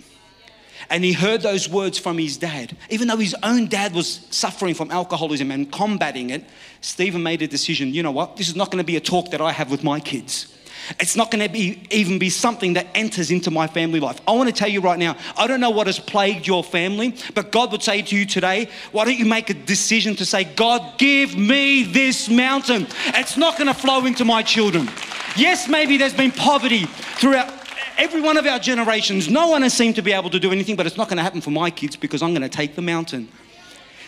And 0.90 1.04
he 1.04 1.12
heard 1.12 1.42
those 1.42 1.68
words 1.68 1.99
from 1.99 2.18
his 2.18 2.38
dad. 2.38 2.76
Even 2.88 3.08
though 3.08 3.16
his 3.16 3.37
own 3.42 3.66
dad 3.66 3.94
was 3.94 4.26
suffering 4.30 4.75
from 4.75 4.90
alcoholism 4.90 5.50
and 5.50 5.70
combating 5.70 6.30
it, 6.30 6.44
Steven 6.80 7.23
made 7.23 7.42
a 7.42 7.47
decision 7.47 7.92
you 7.92 8.02
know 8.02 8.11
what? 8.11 8.37
This 8.37 8.49
is 8.49 8.56
not 8.56 8.70
going 8.70 8.78
to 8.78 8.87
be 8.87 8.97
a 8.97 9.00
talk 9.00 9.30
that 9.30 9.40
I 9.40 9.52
have 9.52 9.70
with 9.70 9.85
my 9.85 10.00
kids. 10.00 10.54
It's 11.00 11.16
not 11.16 11.30
going 11.30 11.47
to 11.47 11.52
be 11.52 11.83
even 11.90 12.18
be 12.18 12.30
something 12.30 12.75
that 12.75 12.87
enters 12.95 13.30
into 13.30 13.50
my 13.50 13.66
family 13.66 14.00
life. 14.00 14.21
I 14.26 14.33
want 14.33 14.49
to 14.49 14.54
tell 14.54 14.68
you 14.68 14.80
right 14.80 14.99
now, 14.99 15.16
I 15.37 15.47
don't 15.47 15.61
know 15.61 15.71
what 15.71 15.87
has 15.87 15.99
plagued 15.99 16.47
your 16.47 16.64
family, 16.64 17.14
but 17.35 17.52
God 17.52 17.73
would 17.73 17.83
say 17.83 18.02
to 18.02 18.16
you 18.16 18.26
today, 18.26 18.68
why 18.92 19.04
don't 19.04 19.18
you 19.18 19.26
make 19.26 19.50
a 19.50 19.54
decision 19.54 20.16
to 20.16 20.25
say, 20.25 20.45
God, 20.45 20.99
give 20.99 21.37
me 21.37 21.85
this 21.85 22.28
mountain. 22.28 22.87
It's 23.07 23.37
not 23.37 23.59
going 23.59 23.68
to 23.68 23.75
flow 23.75 24.07
into 24.07 24.25
my 24.25 24.42
children. 24.42 24.88
Yes, 25.37 25.68
maybe 25.68 25.97
there's 25.97 26.14
been 26.14 26.33
poverty 26.33 26.85
throughout 26.85 27.52
every 27.99 28.21
one 28.21 28.37
of 28.37 28.47
our 28.47 28.59
generations. 28.59 29.28
No 29.28 29.49
one 29.49 29.62
has 29.62 29.75
seemed 29.75 29.97
to 29.97 30.02
be 30.02 30.12
able 30.12 30.30
to 30.30 30.40
do 30.40 30.52
anything, 30.52 30.76
but 30.76 30.87
it's 30.87 30.97
not 30.97 31.09
going 31.09 31.18
to 31.18 31.23
happen 31.23 31.40
for 31.40 31.50
my 31.50 31.71
kids 31.71 31.97
because 31.97 32.23
I'm 32.23 32.30
going 32.30 32.42
to 32.42 32.49
take 32.49 32.75
the 32.75 32.83
mountain. 32.83 33.28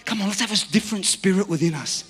Come 0.05 0.23
on, 0.23 0.29
let's 0.29 0.41
have 0.41 0.53
a 0.53 0.73
different 0.73 1.05
spirit 1.05 1.49
within 1.49 1.75
us. 1.75 2.05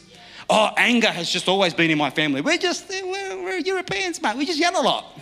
Oh, 0.49 0.71
anger 0.77 1.09
has 1.09 1.31
just 1.31 1.49
always 1.49 1.75
been 1.75 1.91
in 1.91 1.99
my 1.99 2.11
family. 2.11 2.41
We're 2.41 2.59
just, 2.59 2.89
we're, 2.89 3.30
we're 3.51 3.59
Europeans, 3.59 4.23
mate. 4.23 4.37
We 4.37 4.47
just 4.47 4.59
yell 4.59 4.81
a 4.81 4.83
lot. 4.83 5.19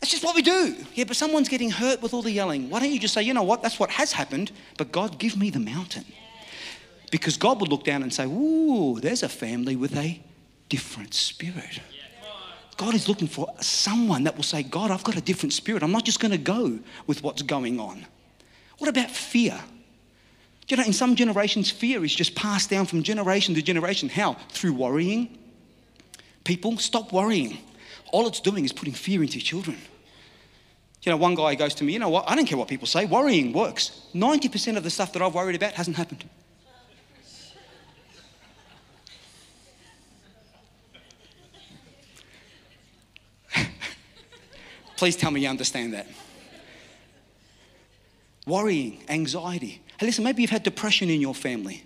That's 0.00 0.10
just 0.10 0.22
what 0.22 0.34
we 0.34 0.42
do. 0.42 0.76
Yeah, 0.94 1.04
but 1.04 1.16
someone's 1.16 1.48
getting 1.48 1.70
hurt 1.70 2.02
with 2.02 2.12
all 2.12 2.20
the 2.20 2.30
yelling. 2.30 2.68
Why 2.68 2.80
don't 2.80 2.92
you 2.92 3.00
just 3.00 3.14
say, 3.14 3.22
you 3.22 3.32
know 3.32 3.42
what, 3.42 3.62
that's 3.62 3.78
what 3.80 3.90
has 3.90 4.12
happened, 4.12 4.52
but 4.76 4.92
God, 4.92 5.18
give 5.18 5.36
me 5.36 5.48
the 5.48 5.60
mountain. 5.60 6.04
Because 7.10 7.38
God 7.38 7.60
would 7.60 7.70
look 7.70 7.84
down 7.84 8.02
and 8.02 8.12
say, 8.12 8.26
ooh, 8.26 9.00
there's 9.00 9.22
a 9.22 9.28
family 9.28 9.76
with 9.76 9.96
a 9.96 10.20
different 10.68 11.14
spirit. 11.14 11.80
God 12.76 12.94
is 12.94 13.08
looking 13.08 13.28
for 13.28 13.48
someone 13.60 14.24
that 14.24 14.36
will 14.36 14.42
say, 14.42 14.62
God, 14.62 14.90
I've 14.90 15.04
got 15.04 15.16
a 15.16 15.20
different 15.20 15.52
spirit. 15.52 15.82
I'm 15.82 15.92
not 15.92 16.04
just 16.04 16.20
going 16.20 16.32
to 16.32 16.38
go 16.38 16.78
with 17.06 17.22
what's 17.22 17.40
going 17.42 17.80
on. 17.80 18.04
What 18.78 18.90
about 18.90 19.10
fear? 19.10 19.58
you 20.68 20.76
know, 20.78 20.84
in 20.84 20.92
some 20.92 21.14
generations, 21.14 21.70
fear 21.70 22.04
is 22.04 22.14
just 22.14 22.34
passed 22.34 22.70
down 22.70 22.86
from 22.86 23.02
generation 23.02 23.54
to 23.54 23.62
generation. 23.62 24.08
How? 24.08 24.34
Through 24.50 24.74
worrying. 24.74 25.38
People, 26.44 26.78
stop 26.78 27.12
worrying. 27.12 27.58
All 28.12 28.28
it's 28.28 28.40
doing 28.40 28.64
is 28.64 28.72
putting 28.72 28.94
fear 28.94 29.22
into 29.22 29.40
children. 29.40 29.78
You 31.02 31.10
know, 31.10 31.16
one 31.18 31.34
guy 31.34 31.54
goes 31.54 31.74
to 31.76 31.84
me, 31.84 31.92
you 31.92 31.98
know 31.98 32.08
what? 32.08 32.24
I 32.28 32.34
don't 32.34 32.46
care 32.46 32.56
what 32.56 32.68
people 32.68 32.86
say, 32.86 33.04
worrying 33.04 33.52
works. 33.52 34.06
90% 34.14 34.78
of 34.78 34.84
the 34.84 34.90
stuff 34.90 35.12
that 35.12 35.20
I've 35.20 35.34
worried 35.34 35.56
about 35.56 35.72
hasn't 35.72 35.96
happened. 35.98 36.24
Please 44.96 45.16
tell 45.16 45.30
me 45.30 45.42
you 45.42 45.48
understand 45.48 45.92
that. 45.92 46.06
Worrying, 48.46 49.02
anxiety. 49.08 49.82
Hey, 49.98 50.06
listen, 50.06 50.24
maybe 50.24 50.40
you've 50.42 50.50
had 50.50 50.62
depression 50.62 51.10
in 51.10 51.20
your 51.20 51.34
family. 51.34 51.82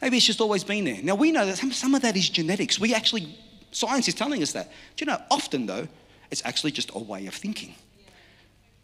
Maybe 0.00 0.16
it's 0.16 0.26
just 0.26 0.40
always 0.40 0.62
been 0.62 0.84
there. 0.84 1.00
Now, 1.02 1.14
we 1.16 1.32
know 1.32 1.46
that 1.46 1.58
some, 1.58 1.72
some 1.72 1.94
of 1.94 2.02
that 2.02 2.16
is 2.16 2.28
genetics. 2.28 2.78
We 2.78 2.94
actually, 2.94 3.36
science 3.74 4.08
is 4.08 4.14
telling 4.14 4.42
us 4.42 4.52
that. 4.52 4.70
Do 4.96 5.04
you 5.04 5.06
know, 5.06 5.20
often 5.30 5.66
though, 5.66 5.88
it's 6.30 6.42
actually 6.44 6.72
just 6.72 6.90
a 6.94 6.98
way 6.98 7.26
of 7.26 7.34
thinking. 7.34 7.74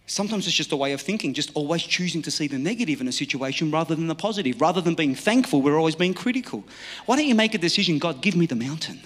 Sometimes 0.07 0.47
it's 0.49 0.57
just 0.57 0.73
a 0.73 0.77
way 0.77 0.93
of 0.93 1.01
thinking, 1.01 1.35
just 1.35 1.53
always 1.55 1.83
choosing 1.85 2.21
to 2.23 2.33
see 2.33 2.49
the 2.49 2.59
negative 2.59 3.01
in 3.01 3.07
a 3.07 3.13
situation 3.13 3.71
rather 3.71 3.95
than 3.95 4.09
the 4.09 4.15
positive. 4.15 4.61
Rather 4.61 4.81
than 4.81 4.95
being 4.95 5.15
thankful, 5.15 5.63
we're 5.63 5.79
always 5.79 5.95
being 5.95 6.15
critical. 6.15 6.65
Why 7.07 7.17
don't 7.17 7.27
you 7.27 7.37
make 7.37 7.55
a 7.55 7.59
decision, 7.59 8.01
God, 8.01 8.21
give 8.21 8.35
me 8.35 8.47
the 8.47 8.57
mountain? 8.57 9.01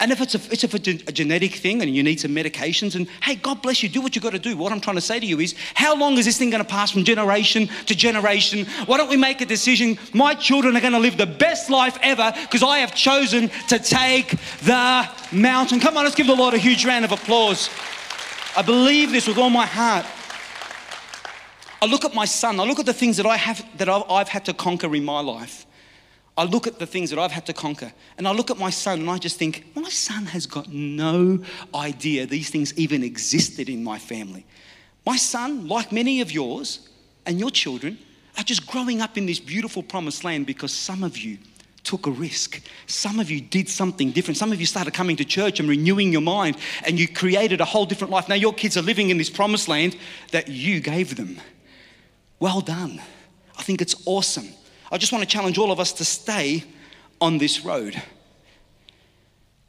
And 0.00 0.12
if 0.12 0.20
it's, 0.20 0.34
a, 0.34 0.40
it's 0.50 0.64
a, 0.64 1.12
genetic 1.12 1.54
thing 1.54 1.82
and 1.82 1.94
you 1.94 2.02
need 2.02 2.20
some 2.20 2.32
medications, 2.32 2.94
and 2.94 3.08
hey, 3.22 3.36
God 3.36 3.62
bless 3.62 3.82
you, 3.82 3.88
do 3.88 4.00
what 4.00 4.14
you've 4.14 4.22
got 4.22 4.32
to 4.32 4.38
do. 4.38 4.56
What 4.56 4.72
I'm 4.72 4.80
trying 4.80 4.96
to 4.96 5.02
say 5.02 5.20
to 5.20 5.26
you 5.26 5.40
is, 5.40 5.54
how 5.74 5.96
long 5.96 6.18
is 6.18 6.24
this 6.24 6.38
thing 6.38 6.50
going 6.50 6.62
to 6.62 6.68
pass 6.68 6.90
from 6.90 7.04
generation 7.04 7.68
to 7.86 7.94
generation? 7.94 8.66
Why 8.86 8.96
don't 8.96 9.08
we 9.08 9.16
make 9.16 9.40
a 9.40 9.46
decision? 9.46 9.98
My 10.12 10.34
children 10.34 10.76
are 10.76 10.80
going 10.80 10.92
to 10.92 10.98
live 10.98 11.16
the 11.16 11.26
best 11.26 11.70
life 11.70 11.98
ever 12.02 12.32
because 12.42 12.62
I 12.62 12.78
have 12.78 12.94
chosen 12.94 13.50
to 13.68 13.78
take 13.78 14.30
the 14.62 15.08
mountain. 15.32 15.80
Come 15.80 15.96
on, 15.96 16.04
let's 16.04 16.16
give 16.16 16.26
the 16.26 16.34
Lord 16.34 16.54
a 16.54 16.58
huge 16.58 16.84
round 16.84 17.04
of 17.04 17.12
applause. 17.12 17.70
I 18.56 18.62
believe 18.62 19.12
this 19.12 19.28
with 19.28 19.38
all 19.38 19.50
my 19.50 19.66
heart. 19.66 20.06
I 21.82 21.86
look 21.86 22.04
at 22.04 22.14
my 22.14 22.24
son, 22.24 22.58
I 22.58 22.64
look 22.64 22.78
at 22.78 22.86
the 22.86 22.94
things 22.94 23.18
that 23.18 23.26
I 23.26 23.36
have 23.36 23.64
that 23.78 23.88
I've 23.88 24.28
had 24.28 24.46
to 24.46 24.54
conquer 24.54 24.94
in 24.94 25.04
my 25.04 25.20
life. 25.20 25.65
I 26.38 26.44
look 26.44 26.66
at 26.66 26.78
the 26.78 26.86
things 26.86 27.10
that 27.10 27.18
I've 27.18 27.32
had 27.32 27.46
to 27.46 27.54
conquer 27.54 27.92
and 28.18 28.28
I 28.28 28.32
look 28.32 28.50
at 28.50 28.58
my 28.58 28.68
son 28.68 29.00
and 29.00 29.10
I 29.10 29.16
just 29.16 29.38
think, 29.38 29.64
my 29.74 29.88
son 29.88 30.26
has 30.26 30.46
got 30.46 30.68
no 30.68 31.42
idea 31.74 32.26
these 32.26 32.50
things 32.50 32.76
even 32.78 33.02
existed 33.02 33.68
in 33.70 33.82
my 33.82 33.98
family. 33.98 34.44
My 35.06 35.16
son, 35.16 35.66
like 35.66 35.92
many 35.92 36.20
of 36.20 36.30
yours 36.30 36.88
and 37.24 37.38
your 37.38 37.50
children, 37.50 37.98
are 38.36 38.44
just 38.44 38.66
growing 38.66 39.00
up 39.00 39.16
in 39.16 39.24
this 39.24 39.40
beautiful 39.40 39.82
promised 39.82 40.24
land 40.24 40.46
because 40.46 40.72
some 40.72 41.02
of 41.02 41.16
you 41.16 41.38
took 41.84 42.06
a 42.06 42.10
risk. 42.10 42.60
Some 42.86 43.18
of 43.18 43.30
you 43.30 43.40
did 43.40 43.68
something 43.68 44.10
different. 44.10 44.36
Some 44.36 44.52
of 44.52 44.60
you 44.60 44.66
started 44.66 44.92
coming 44.92 45.16
to 45.16 45.24
church 45.24 45.60
and 45.60 45.68
renewing 45.68 46.12
your 46.12 46.20
mind 46.20 46.58
and 46.84 46.98
you 46.98 47.08
created 47.08 47.60
a 47.62 47.64
whole 47.64 47.86
different 47.86 48.10
life. 48.10 48.28
Now 48.28 48.34
your 48.34 48.52
kids 48.52 48.76
are 48.76 48.82
living 48.82 49.08
in 49.08 49.16
this 49.16 49.30
promised 49.30 49.68
land 49.68 49.96
that 50.32 50.48
you 50.48 50.80
gave 50.80 51.16
them. 51.16 51.40
Well 52.40 52.60
done. 52.60 53.00
I 53.56 53.62
think 53.62 53.80
it's 53.80 53.94
awesome. 54.04 54.48
I 54.90 54.98
just 54.98 55.12
want 55.12 55.22
to 55.22 55.28
challenge 55.28 55.58
all 55.58 55.72
of 55.72 55.80
us 55.80 55.92
to 55.94 56.04
stay 56.04 56.64
on 57.20 57.38
this 57.38 57.64
road. 57.64 58.00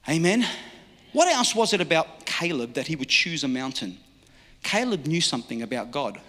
Amen. 0.07 0.45
What 1.13 1.27
else 1.27 1.55
was 1.55 1.73
it 1.73 1.81
about 1.81 2.25
Caleb 2.25 2.73
that 2.73 2.87
he 2.87 2.95
would 2.95 3.09
choose 3.09 3.43
a 3.43 3.47
mountain? 3.47 3.97
Caleb 4.63 5.05
knew 5.05 5.21
something 5.21 5.61
about 5.61 5.91
God. 5.91 6.19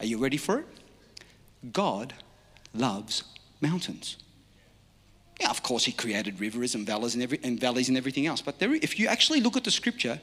Are 0.00 0.06
you 0.06 0.18
ready 0.18 0.36
for 0.36 0.60
it? 0.60 0.66
God 1.72 2.14
loves 2.74 3.24
mountains. 3.60 4.16
Yeah, 5.40 5.50
of 5.50 5.62
course, 5.62 5.84
he 5.84 5.92
created 5.92 6.40
rivers 6.40 6.74
and 6.74 6.86
valleys 6.86 7.14
and, 7.14 7.22
every, 7.22 7.40
and 7.42 7.58
valleys 7.58 7.88
and 7.88 7.96
everything 7.96 8.26
else. 8.26 8.42
But 8.42 8.58
there, 8.58 8.74
if 8.74 8.98
you 8.98 9.06
actually 9.06 9.40
look 9.40 9.56
at 9.56 9.64
the 9.64 9.70
scripture, 9.70 10.20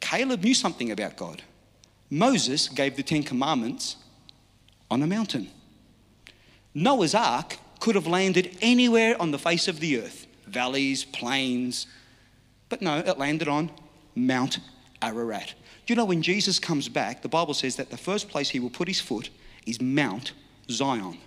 Caleb 0.00 0.42
knew 0.42 0.54
something 0.54 0.90
about 0.90 1.16
God. 1.16 1.42
Moses 2.10 2.68
gave 2.68 2.96
the 2.96 3.02
Ten 3.02 3.22
Commandments 3.22 3.96
on 4.90 5.02
a 5.02 5.06
mountain. 5.06 5.50
Noah's 6.74 7.14
ark 7.14 7.58
could 7.80 7.94
have 7.94 8.06
landed 8.06 8.56
anywhere 8.60 9.20
on 9.20 9.30
the 9.30 9.38
face 9.38 9.68
of 9.68 9.80
the 9.80 10.00
earth 10.00 10.26
valleys, 10.48 11.04
plains. 11.04 11.86
But 12.68 12.82
no, 12.82 12.98
it 12.98 13.18
landed 13.18 13.48
on 13.48 13.70
Mount 14.14 14.58
Ararat. 15.02 15.54
Do 15.86 15.92
you 15.92 15.96
know 15.96 16.04
when 16.04 16.22
Jesus 16.22 16.58
comes 16.58 16.88
back, 16.88 17.22
the 17.22 17.28
Bible 17.28 17.54
says 17.54 17.76
that 17.76 17.90
the 17.90 17.96
first 17.96 18.28
place 18.28 18.50
he 18.50 18.60
will 18.60 18.70
put 18.70 18.88
his 18.88 19.00
foot 19.00 19.30
is 19.66 19.80
Mount 19.80 20.32
Zion. 20.70 21.18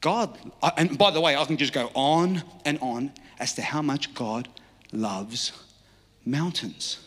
God, 0.00 0.38
and 0.76 0.96
by 0.98 1.10
the 1.10 1.20
way, 1.20 1.34
I 1.34 1.44
can 1.44 1.56
just 1.56 1.72
go 1.72 1.90
on 1.94 2.42
and 2.64 2.78
on 2.80 3.12
as 3.38 3.54
to 3.54 3.62
how 3.62 3.82
much 3.82 4.14
God 4.14 4.48
loves 4.92 5.52
mountains. 6.26 6.98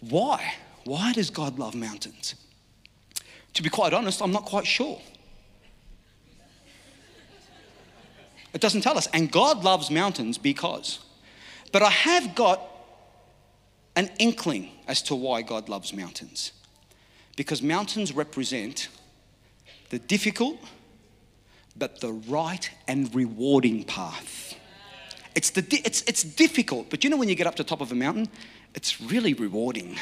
Why? 0.00 0.54
Why 0.84 1.12
does 1.12 1.30
God 1.30 1.58
love 1.58 1.74
mountains? 1.74 2.34
To 3.54 3.62
be 3.62 3.68
quite 3.68 3.94
honest, 3.94 4.20
I'm 4.20 4.32
not 4.32 4.44
quite 4.44 4.66
sure. 4.66 5.00
It 8.56 8.62
doesn't 8.62 8.80
tell 8.80 8.96
us. 8.96 9.06
And 9.12 9.30
God 9.30 9.64
loves 9.64 9.90
mountains 9.90 10.38
because. 10.38 11.00
But 11.72 11.82
I 11.82 11.90
have 11.90 12.34
got 12.34 12.62
an 13.94 14.08
inkling 14.18 14.70
as 14.88 15.02
to 15.02 15.14
why 15.14 15.42
God 15.42 15.68
loves 15.68 15.92
mountains. 15.92 16.52
Because 17.36 17.60
mountains 17.60 18.14
represent 18.14 18.88
the 19.90 19.98
difficult, 19.98 20.58
but 21.76 22.00
the 22.00 22.14
right 22.14 22.70
and 22.88 23.14
rewarding 23.14 23.84
path. 23.84 24.54
It's, 25.34 25.50
the, 25.50 25.62
it's, 25.84 26.00
it's 26.04 26.22
difficult, 26.22 26.88
but 26.88 27.04
you 27.04 27.10
know 27.10 27.18
when 27.18 27.28
you 27.28 27.34
get 27.34 27.46
up 27.46 27.56
to 27.56 27.62
the 27.62 27.68
top 27.68 27.82
of 27.82 27.92
a 27.92 27.94
mountain, 27.94 28.26
it's 28.74 29.02
really 29.02 29.34
rewarding. 29.34 29.98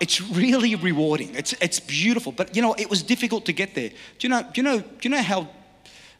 It's 0.00 0.22
really 0.22 0.74
rewarding. 0.74 1.34
It's, 1.34 1.52
it's 1.60 1.80
beautiful, 1.80 2.32
but 2.32 2.56
you 2.56 2.62
know, 2.62 2.72
it 2.78 2.88
was 2.88 3.02
difficult 3.02 3.44
to 3.44 3.52
get 3.52 3.74
there. 3.74 3.90
Do 3.90 3.96
you 4.20 4.30
know, 4.30 4.42
do 4.42 4.52
you 4.54 4.62
know, 4.62 4.78
do 4.80 4.96
you 5.02 5.10
know 5.10 5.20
how 5.20 5.48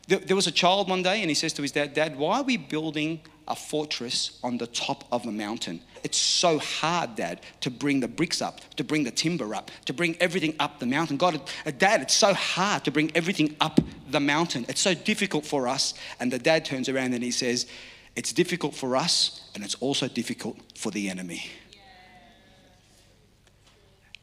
There, 0.09 0.35
was 0.35 0.47
a 0.47 0.53
child 0.53 0.89
one 0.89 1.03
day, 1.03 1.21
and 1.21 1.29
he 1.29 1.35
says 1.35 1.53
to 1.53 1.63
his 1.63 1.71
dad, 1.71 1.93
Dad, 1.93 2.17
why 2.17 2.39
are 2.39 2.43
we 2.43 2.57
building 2.57 3.21
a 3.47 3.55
fortress 3.55 4.39
on 4.43 4.57
the 4.57 4.67
top 4.67 5.05
of 5.13 5.27
a 5.27 5.31
mountain? 5.31 5.83
It's 6.03 6.17
so 6.17 6.59
hard, 6.59 7.15
Dad, 7.17 7.43
to 7.61 7.71
bring 7.71 8.01
the 8.01 8.09
bricks 8.09 8.41
up, 8.41 8.61
to 8.77 8.85
bring 8.85 9.05
the 9.05 9.11
timber 9.11 9.55
up, 9.55 9.71
to 9.85 9.93
bring 9.93 10.17
everything 10.19 10.55
up 10.61 10.79
the 10.79 10.87
mountain. 10.87 11.19
God, 11.19 11.43
uh, 11.67 11.73
Dad, 11.77 12.01
it's 12.01 12.15
so 12.15 12.33
hard 12.33 12.85
to 12.85 12.91
bring 12.91 13.15
everything 13.15 13.55
up 13.61 13.81
the 14.11 14.21
mountain. 14.21 14.65
It's 14.67 14.81
so 14.81 14.95
difficult 14.95 15.45
for 15.45 15.69
us. 15.69 15.93
And 16.21 16.33
the 16.33 16.39
dad 16.39 16.65
turns 16.65 16.89
around 16.89 17.13
and 17.13 17.23
he 17.23 17.31
says, 17.31 17.67
It's 18.17 18.33
difficult 18.33 18.75
for 18.75 18.97
us, 18.97 19.43
and 19.55 19.63
it's 19.63 19.75
also 19.75 20.09
difficult 20.09 20.57
for 20.75 20.91
the 20.91 21.11
enemy. 21.11 21.51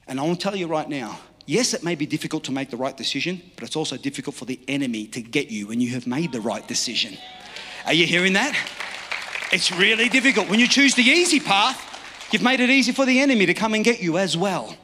And 0.08 0.20
I 0.20 0.24
want 0.24 0.40
to 0.40 0.44
tell 0.44 0.56
you 0.56 0.66
right 0.66 0.90
now, 0.90 1.20
yes, 1.46 1.74
it 1.74 1.84
may 1.84 1.96
be 1.96 2.06
difficult 2.06 2.44
to 2.46 2.52
make 2.52 2.70
the 2.70 2.78
right 2.78 2.96
decision, 2.96 3.42
but 3.56 3.64
it's 3.64 3.76
also 3.76 3.98
difficult 3.98 4.36
for 4.36 4.46
the 4.46 4.60
enemy 4.68 5.08
to 5.08 5.22
get 5.22 5.50
you 5.50 5.68
when 5.68 5.82
you 5.82 5.92
have 5.92 6.08
made 6.08 6.32
the 6.32 6.42
right 6.42 6.68
decision. 6.68 7.18
Are 7.86 7.94
you 7.94 8.06
hearing 8.06 8.34
that? 8.34 8.56
It's 9.52 9.72
really 9.72 10.10
difficult. 10.10 10.50
When 10.50 10.60
you 10.60 10.68
choose 10.68 10.96
the 10.96 11.04
easy 11.04 11.40
path, 11.40 12.30
you've 12.32 12.42
made 12.42 12.60
it 12.60 12.70
easy 12.70 12.92
for 12.92 13.06
the 13.06 13.20
enemy 13.20 13.46
to 13.46 13.54
come 13.54 13.74
and 13.74 13.84
get 13.84 14.02
you 14.02 14.18
as 14.18 14.36
well. 14.36 14.76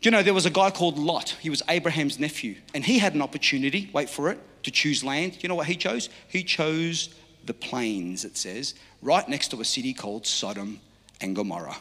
Do 0.00 0.06
you 0.06 0.10
know 0.10 0.22
there 0.22 0.32
was 0.32 0.46
a 0.46 0.50
guy 0.50 0.70
called 0.70 0.98
Lot? 0.98 1.36
He 1.40 1.50
was 1.50 1.62
Abraham's 1.68 2.18
nephew, 2.18 2.56
and 2.74 2.84
he 2.84 2.98
had 2.98 3.14
an 3.14 3.20
opportunity, 3.20 3.90
wait 3.92 4.08
for 4.08 4.30
it, 4.30 4.38
to 4.62 4.70
choose 4.70 5.04
land. 5.04 5.42
You 5.42 5.48
know 5.48 5.54
what 5.54 5.66
he 5.66 5.76
chose? 5.76 6.08
He 6.28 6.42
chose 6.42 7.14
the 7.44 7.54
plains, 7.54 8.24
it 8.24 8.36
says, 8.36 8.74
right 9.02 9.26
next 9.28 9.48
to 9.48 9.60
a 9.60 9.64
city 9.64 9.92
called 9.92 10.26
Sodom 10.26 10.80
and 11.20 11.34
Gomorrah. 11.36 11.76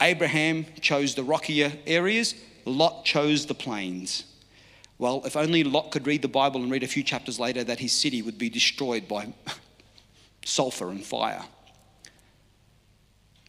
Abraham 0.00 0.66
chose 0.80 1.14
the 1.14 1.22
rockier 1.22 1.72
areas, 1.86 2.34
Lot 2.70 3.04
chose 3.04 3.46
the 3.46 3.54
plains. 3.54 4.24
Well, 4.98 5.22
if 5.24 5.36
only 5.36 5.64
Lot 5.64 5.90
could 5.90 6.06
read 6.06 6.22
the 6.22 6.28
Bible 6.28 6.62
and 6.62 6.70
read 6.70 6.82
a 6.82 6.88
few 6.88 7.02
chapters 7.02 7.40
later 7.40 7.64
that 7.64 7.78
his 7.78 7.92
city 7.92 8.22
would 8.22 8.38
be 8.38 8.50
destroyed 8.50 9.08
by 9.08 9.32
sulfur 10.44 10.90
and 10.90 11.04
fire. 11.04 11.42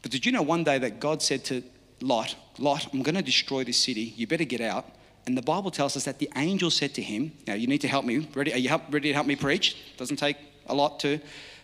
But 0.02 0.12
did 0.12 0.26
you 0.26 0.32
know 0.32 0.42
one 0.42 0.64
day 0.64 0.78
that 0.80 1.00
God 1.00 1.22
said 1.22 1.44
to 1.46 1.64
Lot, 2.02 2.36
Lot, 2.58 2.94
I'm 2.94 3.04
going 3.04 3.16
to 3.16 3.22
destroy 3.22 3.64
this 3.64 3.78
city. 3.78 4.14
You 4.16 4.28
better 4.28 4.44
get 4.44 4.62
out. 4.62 4.86
And 5.28 5.38
the 5.38 5.42
Bible 5.42 5.70
tells 5.70 5.96
us 5.96 6.06
that 6.06 6.20
the 6.20 6.30
angel 6.36 6.72
said 6.72 6.96
to 6.96 7.02
him, 7.02 7.32
Now 7.48 7.54
you 7.54 7.68
need 7.68 7.82
to 7.82 7.88
help 7.88 8.06
me. 8.06 8.28
Ready? 8.34 8.54
Are 8.54 8.58
you 8.58 8.70
help, 8.70 8.84
ready 8.90 9.10
to 9.10 9.14
help 9.14 9.28
me 9.28 9.36
preach? 9.36 9.78
Doesn't 9.98 10.18
take 10.18 10.38
a 10.68 10.74
lot 10.74 11.00
to. 11.02 11.20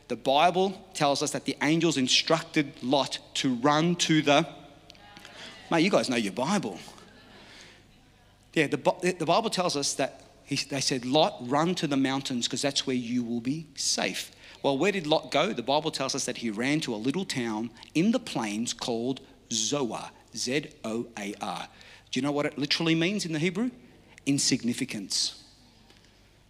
The 0.09 0.15
Bible 0.15 0.79
tells 0.93 1.23
us 1.23 1.31
that 1.31 1.45
the 1.45 1.57
angels 1.61 1.97
instructed 1.97 2.71
Lot 2.83 3.19
to 3.35 3.55
run 3.55 3.95
to 3.95 4.21
the. 4.21 4.47
Mate, 5.71 5.83
you 5.83 5.89
guys 5.89 6.09
know 6.09 6.15
your 6.15 6.33
Bible. 6.33 6.79
Yeah, 8.57 8.65
the, 8.65 9.15
the 9.19 9.25
Bible 9.27 9.51
tells 9.51 9.75
us 9.75 9.93
that 9.93 10.23
he, 10.43 10.55
they 10.55 10.81
said, 10.81 11.05
Lot, 11.05 11.35
run 11.41 11.75
to 11.75 11.85
the 11.85 11.95
mountains 11.95 12.47
because 12.47 12.63
that's 12.63 12.87
where 12.87 12.95
you 12.95 13.23
will 13.23 13.39
be 13.39 13.67
safe. 13.75 14.31
Well, 14.63 14.79
where 14.79 14.91
did 14.91 15.05
Lot 15.05 15.29
go? 15.29 15.53
The 15.53 15.61
Bible 15.61 15.91
tells 15.91 16.15
us 16.15 16.25
that 16.25 16.37
he 16.37 16.49
ran 16.49 16.79
to 16.79 16.95
a 16.95 16.97
little 16.97 17.23
town 17.23 17.69
in 17.93 18.11
the 18.11 18.19
plains 18.19 18.73
called 18.73 19.21
Zoar. 19.51 20.09
Z 20.35 20.69
O 20.83 21.05
A 21.19 21.35
R. 21.39 21.67
Do 22.09 22.19
you 22.19 22.23
know 22.25 22.31
what 22.31 22.47
it 22.47 22.57
literally 22.57 22.95
means 22.95 23.27
in 23.27 23.33
the 23.33 23.37
Hebrew? 23.37 23.69
Insignificance. 24.25 25.43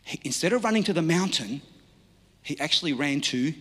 He, 0.06 0.22
instead 0.24 0.54
of 0.54 0.64
running 0.64 0.84
to 0.84 0.94
the 0.94 1.02
mountain, 1.02 1.62
he 2.42 2.58
actually 2.58 2.94
ran 2.94 3.20
to 3.20 3.54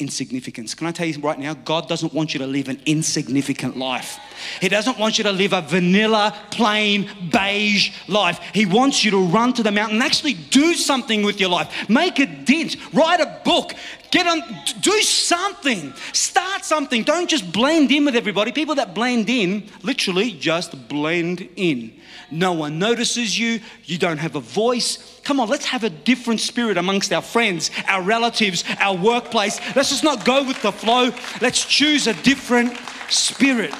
insignificance. 0.00 0.74
Can 0.74 0.86
I 0.86 0.92
tell 0.92 1.06
you 1.06 1.20
right 1.20 1.38
now, 1.38 1.54
God 1.54 1.88
doesn't 1.88 2.12
want 2.12 2.34
you 2.34 2.38
to 2.38 2.46
live 2.46 2.68
an 2.68 2.80
insignificant 2.86 3.76
life. 3.76 4.18
He 4.60 4.68
doesn't 4.68 4.98
want 4.98 5.18
you 5.18 5.24
to 5.24 5.32
live 5.32 5.52
a 5.52 5.60
vanilla, 5.60 6.36
plain, 6.50 7.08
beige 7.30 7.92
life. 8.08 8.40
He 8.52 8.66
wants 8.66 9.04
you 9.04 9.10
to 9.12 9.24
run 9.24 9.52
to 9.54 9.62
the 9.62 9.70
mountain 9.70 9.96
and 9.96 10.04
actually 10.04 10.34
do 10.34 10.74
something 10.74 11.22
with 11.22 11.40
your 11.40 11.50
life. 11.50 11.88
Make 11.88 12.18
a 12.18 12.26
dent, 12.26 12.76
write 12.92 13.20
a 13.20 13.40
book, 13.44 13.72
get 14.12 14.26
on, 14.28 14.42
do 14.80 15.00
something, 15.02 15.92
start 16.12 16.64
something. 16.64 17.02
Don't 17.02 17.28
just 17.28 17.50
blend 17.50 17.90
in 17.90 18.04
with 18.04 18.14
everybody. 18.14 18.52
People 18.52 18.76
that 18.76 18.94
blend 18.94 19.28
in 19.28 19.68
literally 19.82 20.30
just 20.30 20.88
blend 20.88 21.48
in. 21.56 21.98
No 22.30 22.52
one 22.52 22.78
notices 22.78 23.38
you, 23.38 23.60
you 23.84 23.98
don't 23.98 24.18
have 24.18 24.36
a 24.36 24.40
voice. 24.40 25.20
Come 25.24 25.40
on, 25.40 25.48
let's 25.48 25.66
have 25.66 25.82
a 25.82 25.90
different 25.90 26.40
spirit 26.40 26.76
amongst 26.76 27.12
our 27.12 27.22
friends, 27.22 27.70
our 27.88 28.02
relatives, 28.02 28.64
our 28.78 28.96
workplace. 28.96 29.60
Let's 29.74 29.90
just 29.90 30.04
not 30.04 30.24
go 30.24 30.44
with 30.44 30.62
the 30.62 30.72
flow. 30.72 31.10
Let's 31.40 31.64
choose 31.64 32.06
a 32.06 32.14
different 32.22 32.78
spirit. 33.08 33.74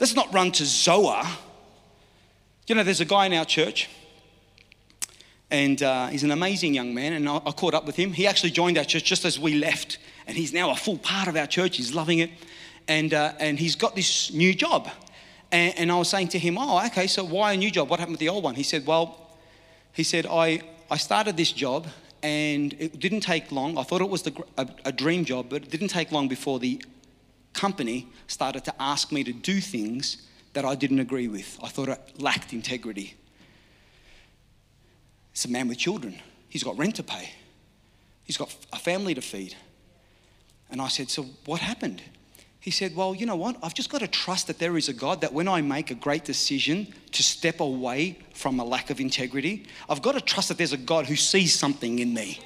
Let's 0.00 0.14
not 0.14 0.32
run 0.32 0.52
to 0.52 0.64
Zoar. 0.64 1.22
You 2.66 2.74
know, 2.74 2.82
there's 2.82 3.00
a 3.00 3.06
guy 3.06 3.26
in 3.26 3.32
our 3.32 3.46
church, 3.46 3.88
and 5.50 5.82
uh, 5.82 6.08
he's 6.08 6.24
an 6.24 6.30
amazing 6.30 6.74
young 6.74 6.94
man, 6.94 7.12
and 7.14 7.28
I, 7.28 7.36
I 7.36 7.52
caught 7.52 7.74
up 7.74 7.86
with 7.86 7.96
him. 7.96 8.12
He 8.12 8.26
actually 8.26 8.50
joined 8.50 8.76
our 8.78 8.84
church 8.84 9.04
just 9.04 9.24
as 9.24 9.38
we 9.38 9.54
left, 9.54 9.98
and 10.26 10.36
he's 10.36 10.52
now 10.52 10.70
a 10.70 10.76
full 10.76 10.98
part 10.98 11.28
of 11.28 11.36
our 11.36 11.46
church. 11.46 11.76
He's 11.76 11.94
loving 11.94 12.18
it, 12.18 12.30
and, 12.86 13.14
uh, 13.14 13.32
and 13.40 13.58
he's 13.58 13.76
got 13.76 13.94
this 13.94 14.32
new 14.32 14.54
job. 14.54 14.88
And, 15.50 15.78
and, 15.78 15.92
I 15.92 15.98
was 15.98 16.08
saying 16.08 16.28
to 16.28 16.38
him, 16.38 16.58
Oh, 16.58 16.84
okay, 16.86 17.06
so 17.06 17.24
why 17.24 17.54
a 17.54 17.56
new 17.56 17.70
job? 17.70 17.88
What 17.88 18.00
happened 18.00 18.14
with 18.14 18.20
the 18.20 18.28
old 18.28 18.44
one? 18.44 18.54
He 18.54 18.62
said, 18.62 18.86
Well, 18.86 19.28
he 19.92 20.02
said, 20.02 20.26
I, 20.26 20.60
I 20.90 20.98
started 20.98 21.36
this 21.36 21.52
job 21.52 21.86
and 22.22 22.74
it 22.78 22.98
didn't 22.98 23.20
take 23.20 23.50
long. 23.50 23.78
I 23.78 23.82
thought 23.82 24.00
it 24.00 24.08
was 24.10 24.22
the, 24.22 24.44
a, 24.56 24.68
a 24.86 24.92
dream 24.92 25.24
job, 25.24 25.46
but 25.50 25.62
it 25.62 25.70
didn't 25.70 25.88
take 25.88 26.12
long 26.12 26.28
before 26.28 26.58
the 26.58 26.82
company 27.52 28.08
started 28.26 28.64
to 28.64 28.74
ask 28.80 29.10
me 29.10 29.24
to 29.24 29.32
do 29.32 29.60
things 29.60 30.28
that 30.52 30.64
I 30.64 30.74
didn't 30.74 30.98
agree 30.98 31.28
with. 31.28 31.58
I 31.62 31.68
thought 31.68 31.88
it 31.88 32.20
lacked 32.20 32.52
integrity. 32.52 33.16
It's 35.38 35.44
a 35.44 35.50
man 35.52 35.68
with 35.68 35.78
children. 35.78 36.18
He's 36.48 36.64
got 36.64 36.76
rent 36.76 36.96
to 36.96 37.04
pay. 37.04 37.30
He's 38.24 38.36
got 38.36 38.52
a 38.72 38.76
family 38.76 39.14
to 39.14 39.20
feed. 39.20 39.54
And 40.68 40.82
I 40.82 40.88
said, 40.88 41.10
So 41.10 41.26
what 41.44 41.60
happened? 41.60 42.02
He 42.58 42.72
said, 42.72 42.96
Well, 42.96 43.14
you 43.14 43.24
know 43.24 43.36
what? 43.36 43.56
I've 43.62 43.72
just 43.72 43.88
got 43.88 44.00
to 44.00 44.08
trust 44.08 44.48
that 44.48 44.58
there 44.58 44.76
is 44.76 44.88
a 44.88 44.92
God 44.92 45.20
that 45.20 45.32
when 45.32 45.46
I 45.46 45.60
make 45.60 45.92
a 45.92 45.94
great 45.94 46.24
decision 46.24 46.92
to 47.12 47.22
step 47.22 47.60
away 47.60 48.18
from 48.34 48.58
a 48.58 48.64
lack 48.64 48.90
of 48.90 48.98
integrity, 48.98 49.68
I've 49.88 50.02
got 50.02 50.16
to 50.16 50.20
trust 50.20 50.48
that 50.48 50.58
there's 50.58 50.72
a 50.72 50.76
God 50.76 51.06
who 51.06 51.14
sees 51.14 51.54
something 51.54 52.00
in 52.00 52.12
me. 52.12 52.40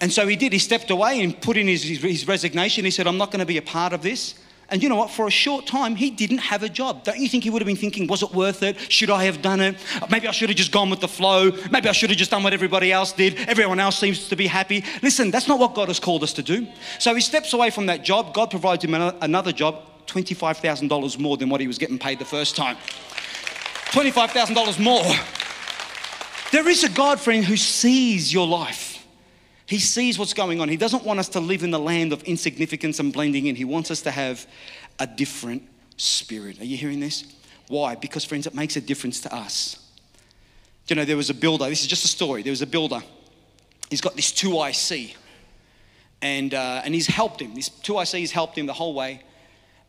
And 0.00 0.10
so 0.10 0.26
he 0.26 0.36
did. 0.36 0.54
He 0.54 0.60
stepped 0.60 0.90
away 0.90 1.20
and 1.20 1.38
put 1.38 1.58
in 1.58 1.68
his, 1.68 1.82
his, 1.82 2.26
resignation. 2.26 2.86
He 2.86 2.90
said, 2.90 3.06
I'm 3.06 3.18
not 3.18 3.30
going 3.30 3.40
to 3.40 3.44
be 3.46 3.58
a 3.58 3.62
part 3.62 3.92
of 3.92 4.00
this. 4.00 4.34
And 4.70 4.82
you 4.82 4.88
know 4.90 4.96
what? 4.96 5.10
For 5.10 5.26
a 5.26 5.30
short 5.30 5.66
time, 5.66 5.96
he 5.96 6.10
didn't 6.10 6.38
have 6.38 6.62
a 6.62 6.68
job. 6.68 7.02
Don't 7.02 7.18
you 7.18 7.28
think 7.28 7.44
he 7.44 7.50
would 7.50 7.62
have 7.62 7.66
been 7.66 7.76
thinking, 7.76 8.06
was 8.06 8.22
it 8.22 8.32
worth 8.32 8.62
it? 8.62 8.76
Should 8.92 9.08
I 9.08 9.24
have 9.24 9.40
done 9.40 9.60
it? 9.60 9.76
Maybe 10.10 10.28
I 10.28 10.30
should 10.30 10.50
have 10.50 10.58
just 10.58 10.72
gone 10.72 10.90
with 10.90 11.00
the 11.00 11.08
flow. 11.08 11.52
Maybe 11.70 11.88
I 11.88 11.92
should 11.92 12.10
have 12.10 12.18
just 12.18 12.30
done 12.30 12.42
what 12.42 12.52
everybody 12.52 12.92
else 12.92 13.12
did. 13.12 13.36
Everyone 13.48 13.80
else 13.80 13.98
seems 13.98 14.28
to 14.28 14.36
be 14.36 14.46
happy. 14.46 14.84
Listen, 15.02 15.30
that's 15.30 15.48
not 15.48 15.58
what 15.58 15.74
God 15.74 15.88
has 15.88 15.98
called 15.98 16.22
us 16.22 16.34
to 16.34 16.42
do. 16.42 16.66
So 16.98 17.14
he 17.14 17.22
steps 17.22 17.54
away 17.54 17.70
from 17.70 17.86
that 17.86 18.04
job. 18.04 18.34
God 18.34 18.50
provides 18.50 18.84
him 18.84 18.94
another 18.94 19.52
job, 19.52 19.84
$25,000 20.06 21.18
more 21.18 21.38
than 21.38 21.48
what 21.48 21.62
he 21.62 21.66
was 21.66 21.78
getting 21.78 21.98
paid 21.98 22.18
the 22.18 22.26
first 22.26 22.54
time. 22.54 22.76
$25,000 23.86 24.78
more. 24.78 25.02
There 26.52 26.68
is 26.68 26.84
a 26.84 26.90
God, 26.90 27.20
friend, 27.20 27.44
who 27.44 27.56
sees 27.56 28.32
your 28.32 28.46
life. 28.46 28.87
He 29.68 29.78
sees 29.78 30.18
what's 30.18 30.32
going 30.32 30.62
on. 30.62 30.70
He 30.70 30.78
doesn't 30.78 31.04
want 31.04 31.20
us 31.20 31.28
to 31.30 31.40
live 31.40 31.62
in 31.62 31.70
the 31.70 31.78
land 31.78 32.14
of 32.14 32.22
insignificance 32.22 33.00
and 33.00 33.12
blending 33.12 33.48
in. 33.48 33.54
He 33.54 33.66
wants 33.66 33.90
us 33.90 34.00
to 34.02 34.10
have 34.10 34.46
a 34.98 35.06
different 35.06 35.62
spirit. 35.98 36.58
Are 36.58 36.64
you 36.64 36.78
hearing 36.78 37.00
this? 37.00 37.24
Why? 37.68 37.94
Because, 37.94 38.24
friends, 38.24 38.46
it 38.46 38.54
makes 38.54 38.76
a 38.76 38.80
difference 38.80 39.20
to 39.20 39.34
us. 39.34 39.78
You 40.86 40.96
know, 40.96 41.04
there 41.04 41.18
was 41.18 41.28
a 41.28 41.34
builder. 41.34 41.68
This 41.68 41.82
is 41.82 41.86
just 41.86 42.06
a 42.06 42.08
story. 42.08 42.42
There 42.42 42.50
was 42.50 42.62
a 42.62 42.66
builder. 42.66 43.02
He's 43.90 44.00
got 44.00 44.16
this 44.16 44.32
2IC. 44.32 45.14
And, 46.22 46.54
uh, 46.54 46.80
and 46.82 46.94
he's 46.94 47.06
helped 47.06 47.42
him. 47.42 47.54
This 47.54 47.68
2IC 47.68 48.20
has 48.22 48.30
helped 48.32 48.56
him 48.56 48.64
the 48.64 48.72
whole 48.72 48.94
way. 48.94 49.20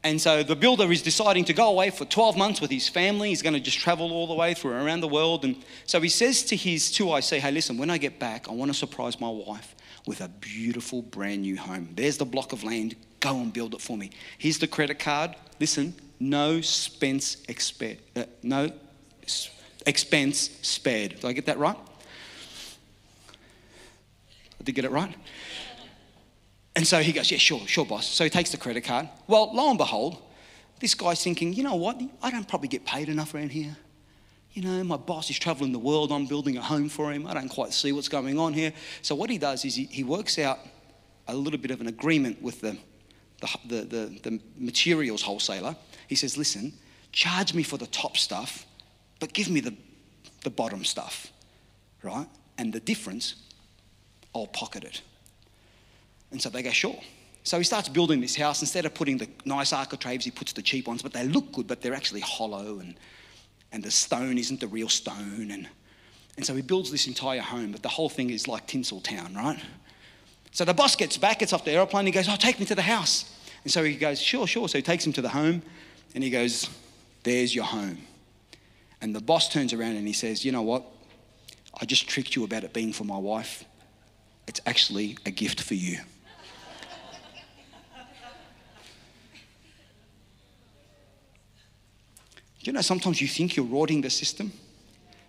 And 0.03 0.21
so 0.21 0.43
the 0.43 0.55
builder 0.55 0.89
is 0.91 1.01
deciding 1.01 1.45
to 1.45 1.53
go 1.53 1.69
away 1.69 1.89
for 1.89 2.05
12 2.05 2.38
months 2.38 2.62
with 2.62 2.71
his 2.71 2.88
family. 2.88 3.29
He's 3.29 3.41
going 3.41 3.53
to 3.53 3.59
just 3.59 3.79
travel 3.79 4.13
all 4.13 4.27
the 4.27 4.33
way 4.33 4.53
through 4.53 4.71
around 4.71 5.01
the 5.01 5.09
world. 5.09 5.43
And 5.43 5.57
so 5.85 5.99
he 5.99 6.07
says 6.07 6.43
to 6.43 6.55
his 6.55 6.83
2IC, 6.91 7.39
hey, 7.39 7.51
listen, 7.51 7.77
when 7.77 7.89
I 7.89 7.97
get 7.97 8.17
back, 8.17 8.47
I 8.47 8.53
want 8.53 8.71
to 8.71 8.77
surprise 8.77 9.19
my 9.19 9.29
wife 9.29 9.75
with 10.05 10.21
a 10.21 10.29
beautiful 10.29 11.01
brand 11.01 11.41
new 11.41 11.57
home. 11.57 11.89
There's 11.95 12.17
the 12.17 12.25
block 12.25 12.53
of 12.53 12.63
land. 12.63 12.95
Go 13.19 13.35
and 13.41 13.51
build 13.51 13.73
it 13.73 13.81
for 13.81 13.97
me. 13.97 14.12
Here's 14.38 14.57
the 14.57 14.67
credit 14.67 14.99
card. 14.99 15.35
Listen, 15.59 15.93
no 16.19 16.55
expense, 16.55 17.35
expe- 17.47 17.97
uh, 18.15 18.23
no 18.41 18.71
expense 19.85 20.49
spared. 20.62 21.15
Did 21.15 21.25
I 21.25 21.33
get 21.33 21.45
that 21.47 21.57
right? 21.57 21.77
I 24.59 24.63
did 24.63 24.75
get 24.75 24.85
it 24.85 24.91
right? 24.91 25.13
And 26.75 26.88
so 26.88 26.99
he 26.99 27.12
goes, 27.12 27.32
Yeah, 27.32 27.38
sure, 27.38 27.62
sure, 27.67 27.86
boss. 27.86 28.08
So 28.08 28.23
he 28.23 28.29
takes 28.29 28.51
the 28.51 28.58
credit 28.58 28.84
card. 28.84 29.10
Well, 29.27 29.53
lo 29.53 29.69
and 29.69 29.77
behold, 29.77 30.21
this 30.79 30.95
guy's 30.95 31.23
thinking, 31.23 31.53
You 31.53 31.63
know 31.63 31.75
what? 31.75 32.01
I 32.21 32.32
don't 32.32 32.47
probably 32.47 32.67
get 32.67 32.86
paid 32.86 33.10
enough 33.10 33.34
around 33.34 33.51
here. 33.51 33.75
You 34.51 34.63
know, 34.63 34.84
my 34.84 34.97
boss 34.97 35.29
is 35.29 35.38
traveling 35.38 35.71
the 35.71 35.79
world. 35.79 36.12
I'm 36.12 36.25
building 36.25 36.58
a 36.58 36.62
home 36.62 36.89
for 36.89 37.12
him. 37.12 37.27
I 37.27 37.34
don't 37.34 37.49
quite 37.49 37.71
see 37.71 37.91
what's 37.91 38.10
going 38.10 38.39
on 38.39 38.53
here. 38.53 38.73
So 39.01 39.13
what 39.13 39.29
he 39.29 39.38
does 39.38 39.63
is 39.63 39.75
he, 39.75 39.86
he 39.86 40.03
works 40.03 40.39
out 40.39 40.60
a 41.27 41.36
little 41.36 41.60
bit 41.60 41.69
of 41.69 41.82
an 41.82 41.88
agreement 41.88 42.41
with 42.41 42.62
the, 42.62 42.75
the, 43.41 43.58
the, 43.65 43.82
the, 43.84 44.19
the 44.23 44.41
materials 44.58 45.21
wholesaler. 45.21 45.75
He 46.08 46.15
says, 46.15 46.38
Listen, 46.38 46.73
charge 47.12 47.53
me 47.53 47.63
for 47.63 47.77
the 47.77 47.88
top 47.88 48.17
stuff, 48.17 48.65
but 49.19 49.34
give 49.34 49.49
me 49.49 49.60
the, 49.60 49.75
the 50.43 50.49
bottom 50.49 50.84
stuff, 50.84 51.32
right? 52.01 52.27
and 52.60 52.73
the 52.73 52.79
difference, 52.82 53.36
I'll 54.36 54.45
pocket 54.45 54.84
it. 54.84 55.01
And 56.31 56.41
so 56.41 56.49
they 56.49 56.63
go, 56.63 56.71
Sure. 56.71 56.99
So 57.43 57.57
he 57.57 57.63
starts 57.63 57.89
building 57.89 58.21
this 58.21 58.35
house. 58.35 58.61
Instead 58.61 58.85
of 58.85 58.93
putting 58.93 59.17
the 59.17 59.27
nice 59.45 59.73
architraves, 59.73 60.25
he 60.25 60.31
puts 60.31 60.53
the 60.53 60.61
cheap 60.61 60.87
ones, 60.87 61.01
but 61.01 61.13
they 61.13 61.23
look 61.25 61.51
good, 61.51 61.67
but 61.67 61.81
they're 61.81 61.95
actually 61.95 62.19
hollow, 62.19 62.79
and, 62.79 62.95
and 63.71 63.81
the 63.81 63.91
stone 63.91 64.37
isn't 64.37 64.59
the 64.59 64.67
real 64.67 64.89
stone. 64.89 65.49
And, 65.51 65.67
and 66.37 66.45
so 66.45 66.53
he 66.53 66.61
builds 66.61 66.91
this 66.91 67.07
entire 67.07 67.41
home, 67.41 67.71
but 67.71 67.81
the 67.81 67.89
whole 67.89 68.09
thing 68.09 68.29
is 68.29 68.47
like 68.47 68.67
Tinseltown, 68.67 69.35
right? 69.35 69.59
So 70.51 70.65
the 70.65 70.73
boss 70.73 70.95
gets 70.95 71.17
back, 71.17 71.39
gets 71.39 71.53
off 71.53 71.65
the 71.65 71.71
aeroplane, 71.71 72.05
he 72.05 72.11
goes, 72.11 72.27
Oh, 72.29 72.35
take 72.35 72.59
me 72.59 72.65
to 72.65 72.75
the 72.75 72.81
house. 72.81 73.35
And 73.63 73.71
so 73.71 73.83
he 73.83 73.95
goes, 73.95 74.21
Sure, 74.21 74.45
sure. 74.45 74.67
So 74.67 74.77
he 74.77 74.81
takes 74.81 75.05
him 75.05 75.13
to 75.13 75.21
the 75.21 75.29
home, 75.29 75.61
and 76.13 76.23
he 76.23 76.29
goes, 76.29 76.69
There's 77.23 77.55
your 77.55 77.65
home. 77.65 77.99
And 79.01 79.15
the 79.15 79.21
boss 79.21 79.49
turns 79.49 79.73
around 79.73 79.95
and 79.95 80.05
he 80.05 80.13
says, 80.13 80.43
You 80.43 80.51
know 80.51 80.61
what? 80.61 80.83
I 81.79 81.85
just 81.85 82.07
tricked 82.07 82.35
you 82.35 82.43
about 82.43 82.63
it 82.63 82.73
being 82.73 82.91
for 82.91 83.05
my 83.05 83.17
wife. 83.17 83.63
It's 84.47 84.59
actually 84.65 85.17
a 85.25 85.31
gift 85.31 85.61
for 85.61 85.75
you. 85.75 85.99
You 92.62 92.74
know, 92.74 92.82
sometimes 92.82 93.22
you 93.22 93.28
think 93.28 93.56
you're 93.56 93.65
rorting 93.65 94.02
the 94.02 94.10
system. 94.10 94.52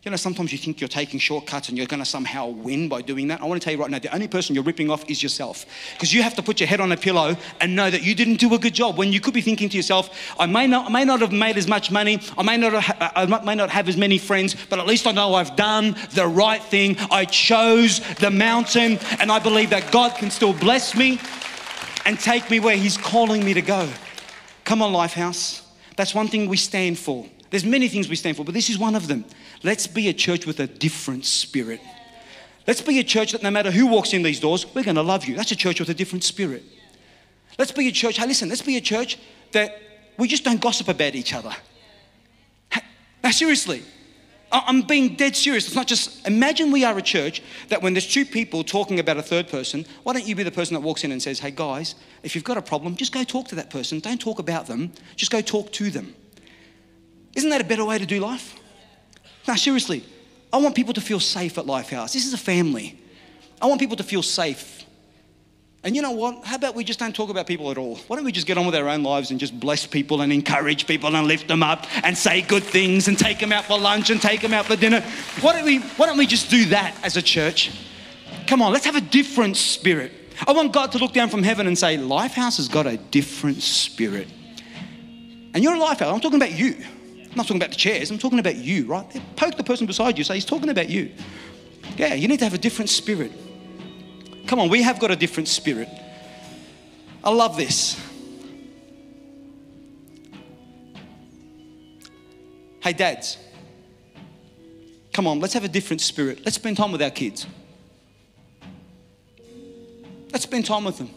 You 0.03 0.11
know, 0.11 0.17
sometimes 0.17 0.51
you 0.51 0.57
think 0.57 0.81
you're 0.81 0.89
taking 0.89 1.21
shortcuts 1.21 1.69
and 1.69 1.77
you're 1.77 1.87
going 1.87 2.03
to 2.03 2.09
somehow 2.09 2.47
win 2.47 2.89
by 2.89 3.03
doing 3.03 3.29
that. 3.29 3.43
I 3.43 3.45
want 3.45 3.61
to 3.61 3.65
tell 3.65 3.75
you 3.75 3.79
right 3.79 3.91
now 3.91 3.99
the 3.99 4.13
only 4.15 4.29
person 4.29 4.55
you're 4.55 4.65
ripping 4.65 4.91
off 4.91 5.09
is 5.11 5.23
yourself. 5.23 5.67
Because 5.93 6.11
you 6.11 6.23
have 6.23 6.35
to 6.37 6.43
put 6.43 6.59
your 6.59 6.69
head 6.69 6.81
on 6.81 6.91
a 6.91 6.97
pillow 6.97 7.37
and 7.61 7.77
know 7.77 7.91
that 7.91 8.03
you 8.03 8.15
didn't 8.15 8.37
do 8.37 8.55
a 8.55 8.59
good 8.59 8.73
job 8.73 8.97
when 8.97 9.13
you 9.13 9.21
could 9.21 9.35
be 9.35 9.43
thinking 9.43 9.69
to 9.69 9.77
yourself, 9.77 10.35
I 10.39 10.47
may 10.47 10.67
not, 10.67 10.87
I 10.87 10.89
may 10.89 11.05
not 11.05 11.21
have 11.21 11.33
made 11.33 11.59
as 11.59 11.69
much 11.69 11.91
money, 11.91 12.19
I 12.39 12.43
may, 12.43 12.57
not 12.57 12.83
have, 12.83 13.13
I 13.15 13.45
may 13.45 13.55
not 13.55 13.69
have 13.69 13.91
as 13.91 13.97
many 13.99 14.17
friends, 14.17 14.57
but 14.71 14.79
at 14.79 14.87
least 14.87 15.07
I 15.07 15.13
know 15.13 15.35
I've 15.35 15.55
done 15.55 15.95
the 16.13 16.27
right 16.27 16.63
thing. 16.63 16.97
I 17.11 17.27
chose 17.27 18.01
the 18.15 18.31
mountain 18.31 18.99
and 19.21 19.31
I 19.31 19.39
believe 19.39 19.69
that 19.69 19.93
God 19.93 20.17
can 20.17 20.31
still 20.31 20.55
bless 20.55 20.97
me 20.97 21.21
and 22.07 22.19
take 22.19 22.51
me 22.51 22.59
where 22.59 22.77
He's 22.77 22.97
calling 22.97 23.45
me 23.45 23.53
to 23.53 23.63
go. 23.63 23.87
Come 24.65 24.81
on, 24.81 24.95
Lifehouse. 24.95 25.70
That's 26.01 26.15
one 26.15 26.29
thing 26.29 26.49
we 26.49 26.57
stand 26.57 26.99
for. 26.99 27.27
There's 27.51 27.63
many 27.63 27.87
things 27.87 28.09
we 28.09 28.17
stand 28.17 28.35
for, 28.35 28.43
but 28.43 28.55
this 28.55 28.71
is 28.71 28.79
one 28.79 28.95
of 28.95 29.07
them. 29.07 29.23
Let's 29.63 29.87
be 29.87 30.09
a 30.09 30.15
church 30.15 30.47
with 30.47 30.59
a 30.59 30.67
different 30.67 31.27
spirit. 31.27 31.79
Let's 32.67 32.81
be 32.81 33.01
a 33.01 33.05
church 33.05 33.33
that 33.33 33.43
no 33.43 33.51
matter 33.51 33.71
who 33.71 33.87
walks 33.87 34.15
in 34.15 34.23
these 34.23 34.41
doors, 34.41 34.65
we're 34.75 34.83
going 34.83 34.97
to 34.97 35.03
love 35.03 35.27
you. 35.27 35.37
That's 35.37 35.53
a 35.53 35.57
church 35.57 35.79
with 35.79 35.91
a 35.91 35.95
different 35.95 36.25
spirit. 36.25 36.63
Let's 37.59 37.73
be 37.73 37.87
a 37.87 37.93
church, 37.93 38.17
hey, 38.17 38.27
listen, 38.27 38.49
let's 38.49 38.63
be 38.63 38.79
a 38.79 38.81
church 38.81 39.19
that 39.53 39.79
we 40.17 40.27
just 40.27 40.43
don't 40.43 40.59
gossip 40.59 40.89
about 40.89 41.15
each 41.15 41.35
other. 41.35 41.55
Now, 43.23 43.31
seriously, 43.31 43.83
I'm 44.53 44.83
being 44.83 45.15
dead 45.15 45.37
serious. 45.37 45.67
It's 45.67 45.77
not 45.77 45.87
just, 45.87 46.27
imagine 46.27 46.73
we 46.73 46.85
are 46.85 46.97
a 46.99 47.03
church 47.03 47.41
that 47.69 47.83
when 47.83 47.95
there's 47.95 48.07
two 48.07 48.25
people 48.25 48.65
talking 48.65 48.99
about 48.99 49.17
a 49.17 49.23
third 49.23 49.49
person, 49.49 49.87
why 50.03 50.13
don't 50.13 50.27
you 50.27 50.35
be 50.35 50.43
the 50.43 50.51
person 50.51 50.75
that 50.75 50.81
walks 50.81 51.05
in 51.05 51.13
and 51.13 51.23
says, 51.23 51.39
hey 51.39 51.53
guys, 51.53 51.95
if 52.25 52.35
you've 52.35 52.45
got 52.45 52.57
a 52.57 52.63
problem, 52.63 52.97
just 52.97 53.13
go 53.13 53.23
talk 53.23 53.47
to 53.49 53.55
that 53.55 53.71
person. 53.71 54.01
Don't 54.01 54.21
talk 54.21 54.41
about 54.41 54.67
them, 54.67 54.93
just 55.15 55.31
go 55.31 55.41
talk 55.41 55.71
to 55.73 55.91
them. 55.91 56.15
Isn't 57.37 57.51
that 57.51 57.61
a 57.61 57.65
better 57.65 57.85
way 57.85 57.99
to 57.99 58.07
do 58.07 58.19
life? 58.19 58.59
Now, 59.47 59.55
seriously, 59.55 60.05
I 60.53 60.57
want 60.57 60.75
people 60.75 60.95
to 60.95 61.01
feel 61.01 61.21
safe 61.21 61.57
at 61.57 61.67
Lifehouse. 61.67 62.13
This 62.13 62.27
is 62.27 62.33
a 62.33 62.39
family. 62.39 63.01
I 63.63 63.67
want 63.67 63.81
people 63.81 63.97
to 63.97 64.03
feel 64.03 64.23
safe. 64.23 64.80
And 65.83 65.97
you 65.97 66.03
know 66.03 66.11
what? 66.11 66.45
How 66.45 66.57
about 66.57 66.75
we 66.75 66.85
just 66.85 66.99
don't 66.99 67.15
talk 67.15 67.31
about 67.31 67.47
people 67.47 67.71
at 67.71 67.79
all? 67.79 67.97
Why 68.07 68.17
don't 68.17 68.25
we 68.27 68.33
just 68.33 68.47
get 68.47 68.59
on 68.59 68.67
with 68.67 68.75
our 68.75 68.87
own 68.89 69.03
lives 69.03 69.31
and 69.31 69.41
just 69.41 69.59
bless 69.59 69.87
people 69.87 70.21
and 70.21 70.31
encourage 70.31 70.87
people 70.87 71.17
and 71.17 71.27
lift 71.27 71.49
them 71.49 71.63
up 71.63 71.87
and 72.05 72.17
say 72.17 72.43
good 72.43 72.63
things 72.63 73.09
and 73.09 73.19
take 73.19 73.39
them 73.39 73.51
out 73.51 73.65
for 73.65 73.79
lunch 73.79 74.11
and 74.11 74.21
take 74.21 74.43
them 74.43 74.53
out 74.53 74.67
for 74.67 74.77
dinner? 74.77 75.01
Why 75.41 75.55
don't 75.55 75.65
we, 75.65 75.79
why 75.79 76.05
don't 76.05 76.19
we 76.19 76.27
just 76.27 76.51
do 76.51 76.67
that 76.67 76.95
as 77.03 77.17
a 77.17 77.23
church? 77.23 77.71
Come 78.47 78.61
on, 78.61 78.73
let's 78.73 78.85
have 78.85 78.97
a 78.97 79.01
different 79.01 79.57
spirit. 79.57 80.13
I 80.47 80.53
want 80.53 80.73
God 80.73 80.93
to 80.93 80.99
look 80.99 81.15
down 81.15 81.31
from 81.31 81.43
heaven 81.43 81.67
and 81.67 81.79
say, 81.79 81.97
Lifehouse 81.97 82.59
has 82.59 82.69
got 82.69 82.87
a 82.87 82.99
different 82.99 83.63
spirit. 83.63 84.29
And 85.55 85.65
you're 85.65 85.75
a 85.75 85.79
Lifehouse. 85.79 86.13
I'm 86.13 86.21
talking 86.21 86.41
about 86.41 86.53
you. 86.53 86.77
I'm 87.31 87.37
not 87.37 87.47
talking 87.47 87.57
about 87.57 87.71
the 87.71 87.77
chairs, 87.77 88.11
I'm 88.11 88.19
talking 88.19 88.39
about 88.39 88.57
you, 88.57 88.87
right? 88.87 89.07
Poke 89.37 89.57
the 89.57 89.65
person 89.65 89.87
beside 89.87 90.19
you, 90.19 90.25
say, 90.25 90.35
He's 90.35 90.45
talking 90.45 90.69
about 90.69 90.91
you. 90.91 91.11
Yeah, 91.97 92.13
you 92.15 92.29
need 92.29 92.41
to 92.41 92.45
have 92.45 92.55
a 92.55 92.59
different 92.59 92.91
spirit. 92.91 93.33
Come 94.47 94.59
on, 94.59 94.69
we 94.69 94.83
have 94.83 94.99
got 94.99 95.11
a 95.11 95.17
different 95.17 95.49
spirit. 95.49 95.89
I 97.23 97.31
love 97.31 97.57
this. 97.57 98.01
Hey, 102.81 102.95
dads, 102.95 103.37
come 105.13 105.27
on, 105.27 105.39
let's 105.39 105.53
have 105.53 105.65
a 105.65 105.69
different 105.69 106.01
spirit. 106.01 106.41
Let's 106.45 106.57
spend 106.57 106.79
time 106.79 106.93
with 106.93 107.03
our 107.03 107.11
kids. 107.11 107.47
Let's 110.33 110.45
spend 110.45 110.65
time 110.65 110.85
with 110.85 110.97
them. 110.97 111.11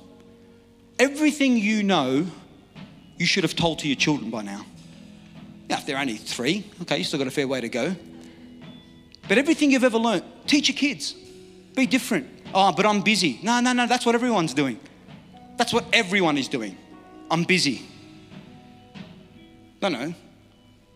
Everything 1.00 1.58
you 1.58 1.84
know, 1.84 2.28
you 3.18 3.26
should 3.26 3.44
have 3.44 3.56
told 3.56 3.80
to 3.80 3.88
your 3.88 3.96
children 3.96 4.30
by 4.30 4.42
now. 4.42 4.66
Now, 5.70 5.78
if 5.78 5.86
they're 5.86 5.98
only 5.98 6.18
three, 6.18 6.66
okay, 6.82 6.98
you 6.98 7.04
still 7.04 7.20
got 7.20 7.28
a 7.28 7.32
fair 7.32 7.48
way 7.48 7.62
to 7.62 7.70
go. 7.70 7.96
But 9.28 9.38
everything 9.38 9.72
you've 9.72 9.84
ever 9.84 9.98
learned, 9.98 10.24
teach 10.46 10.68
your 10.68 10.78
kids. 10.78 11.14
Be 11.76 11.86
different. 11.86 12.28
Oh, 12.54 12.72
but 12.72 12.86
I'm 12.86 13.02
busy. 13.02 13.40
No, 13.42 13.60
no, 13.60 13.74
no, 13.74 13.88
that's 13.88 14.06
what 14.06 14.16
everyone's 14.16 14.54
doing. 14.54 14.80
That's 15.58 15.74
what 15.74 15.86
everyone 15.94 16.38
is 16.38 16.48
doing. 16.48 16.78
I'm 17.32 17.44
busy. 17.44 17.84
No, 19.82 19.90
no. 19.90 20.14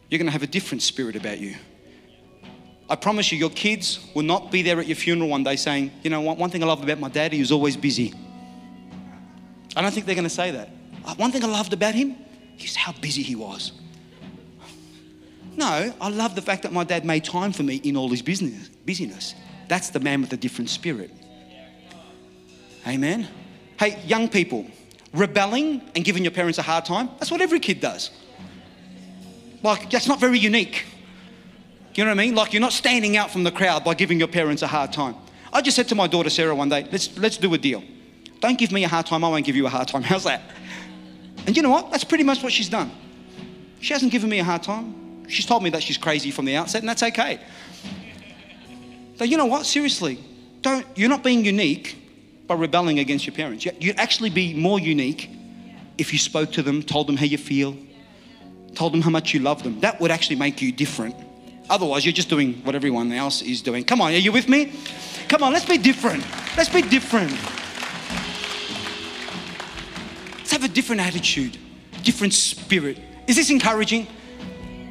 You're 0.10 0.20
going 0.20 0.28
to 0.28 0.32
have 0.32 0.44
a 0.44 0.48
different 0.48 0.82
spirit 0.82 1.16
about 1.16 1.40
you. 1.40 1.56
I 2.90 2.96
promise 2.96 3.32
you, 3.32 3.38
your 3.38 3.50
kids 3.50 4.00
will 4.14 4.24
not 4.24 4.52
be 4.52 4.62
there 4.62 4.80
at 4.80 4.88
your 4.88 4.96
funeral 4.96 5.30
one 5.30 5.44
day 5.44 5.58
saying, 5.58 5.92
you 6.04 6.10
know, 6.10 6.22
one 6.22 6.50
thing 6.50 6.64
I 6.64 6.66
love 6.68 6.82
about 6.82 7.00
my 7.00 7.10
dad, 7.10 7.34
he 7.34 7.40
was 7.40 7.52
always 7.52 7.76
busy. 7.76 8.14
I 9.76 9.82
don't 9.82 9.94
think 9.94 10.06
they're 10.06 10.16
going 10.16 10.24
to 10.24 10.30
say 10.30 10.52
that. 10.52 10.70
Uh, 11.04 11.16
one 11.16 11.32
thing 11.32 11.44
I 11.44 11.48
loved 11.48 11.74
about 11.74 11.96
him 11.96 12.16
is 12.60 12.76
how 12.76 12.94
busy 12.94 13.24
he 13.24 13.36
was. 13.36 13.74
No, 15.56 15.94
I 16.00 16.10
love 16.10 16.36
the 16.36 16.42
fact 16.42 16.64
that 16.64 16.72
my 16.72 16.84
dad 16.84 17.04
made 17.04 17.26
time 17.26 17.52
for 17.52 17.64
me 17.64 17.78
in 17.78 17.98
all 17.98 18.10
his 18.10 18.22
business, 18.22 18.70
busyness. 18.86 19.34
That's 19.68 19.90
the 19.90 20.00
man 20.00 20.22
with 20.22 20.32
a 20.32 20.38
different 20.38 20.70
spirit. 20.70 21.12
Amen. 22.88 23.28
Hey, 23.78 24.02
young 24.06 24.30
people, 24.30 24.66
rebelling 25.14 25.82
and 25.94 26.06
giving 26.06 26.24
your 26.24 26.32
parents 26.32 26.58
a 26.58 26.62
hard 26.62 26.86
time, 26.86 27.10
that's 27.20 27.30
what 27.30 27.42
every 27.42 27.60
kid 27.60 27.82
does. 27.82 28.12
Like, 29.62 29.90
that's 29.90 30.08
not 30.08 30.20
very 30.20 30.40
unique. 30.40 30.86
You 31.96 32.06
know 32.06 32.12
what 32.12 32.20
I 32.20 32.26
mean? 32.26 32.36
Like, 32.36 32.54
you're 32.54 32.62
not 32.62 32.72
standing 32.74 33.18
out 33.18 33.30
from 33.30 33.44
the 33.44 33.52
crowd 33.52 33.84
by 33.84 33.94
giving 33.94 34.20
your 34.20 34.28
parents 34.28 34.62
a 34.62 34.68
hard 34.68 34.94
time. 34.94 35.16
I 35.52 35.62
just 35.62 35.76
said 35.76 35.90
to 35.90 35.96
my 35.96 36.08
daughter 36.08 36.30
Sarah 36.30 36.56
one 36.56 36.70
day, 36.70 36.88
let's, 36.92 37.18
let's 37.18 37.38
do 37.38 37.54
a 37.54 37.58
deal. 37.58 37.84
Don't 38.40 38.58
give 38.58 38.72
me 38.72 38.84
a 38.84 38.88
hard 38.88 39.06
time, 39.06 39.24
I 39.24 39.30
won't 39.30 39.46
give 39.46 39.56
you 39.56 39.66
a 39.66 39.70
hard 39.70 39.88
time. 39.88 40.02
How's 40.04 40.24
that? 40.24 40.42
And 41.46 41.58
you 41.58 41.64
know 41.64 41.72
what? 41.72 41.92
That's 41.92 42.04
pretty 42.04 42.24
much 42.24 42.42
what 42.42 42.54
she's 42.54 42.70
done. 42.70 42.92
She 43.82 43.94
hasn't 43.94 44.12
given 44.12 44.30
me 44.30 44.40
a 44.40 44.44
hard 44.44 44.64
time. 44.64 45.28
She's 45.28 45.46
told 45.46 45.62
me 45.62 45.70
that 45.72 45.84
she's 45.84 45.98
crazy 45.98 46.32
from 46.32 46.46
the 46.46 46.56
outset, 46.56 46.82
and 46.82 46.90
that's 46.90 47.04
okay. 47.04 47.40
But 49.18 49.28
you 49.28 49.36
know 49.36 49.46
what? 49.46 49.66
Seriously, 49.66 50.20
don't, 50.62 50.86
you're 50.96 51.10
not 51.10 51.24
being 51.24 51.44
unique 51.44 52.07
by 52.48 52.56
rebelling 52.56 53.00
against 53.00 53.28
your 53.28 53.36
parents. 53.36 53.66
You'd 53.66 54.00
actually 54.00 54.30
be 54.30 54.54
more 54.54 54.80
unique 54.80 55.30
if 55.98 56.14
you 56.14 56.20
spoke 56.20 56.52
to 56.54 56.64
them, 56.64 56.82
told 56.82 57.08
them 57.08 57.18
how 57.18 57.26
you 57.26 57.38
feel, 57.38 57.76
told 58.76 58.94
them 58.94 59.02
how 59.02 59.10
much 59.10 59.34
you 59.34 59.40
love 59.40 59.64
them. 59.64 59.80
That 59.82 60.00
would 60.00 60.12
actually 60.12 60.38
make 60.38 60.62
you 60.62 60.72
different. 60.72 61.16
Otherwise, 61.70 62.06
you're 62.06 62.14
just 62.14 62.30
doing 62.30 62.54
what 62.64 62.76
everyone 62.76 63.12
else 63.12 63.42
is 63.42 63.62
doing. 63.62 63.84
Come 63.84 64.00
on, 64.00 64.14
are 64.14 64.18
you 64.18 64.32
with 64.32 64.48
me? 64.48 64.72
Come 65.28 65.44
on, 65.44 65.52
let's 65.52 65.66
be 65.66 65.78
different. 65.78 66.26
Let's 66.56 66.70
be 66.70 66.82
different. 66.82 67.32
Let's 70.38 70.52
have 70.52 70.64
a 70.64 70.70
different 70.70 71.02
attitude, 71.02 71.58
different 72.04 72.34
spirit. 72.34 73.00
Is 73.28 73.36
this 73.36 73.50
encouraging? 73.50 74.08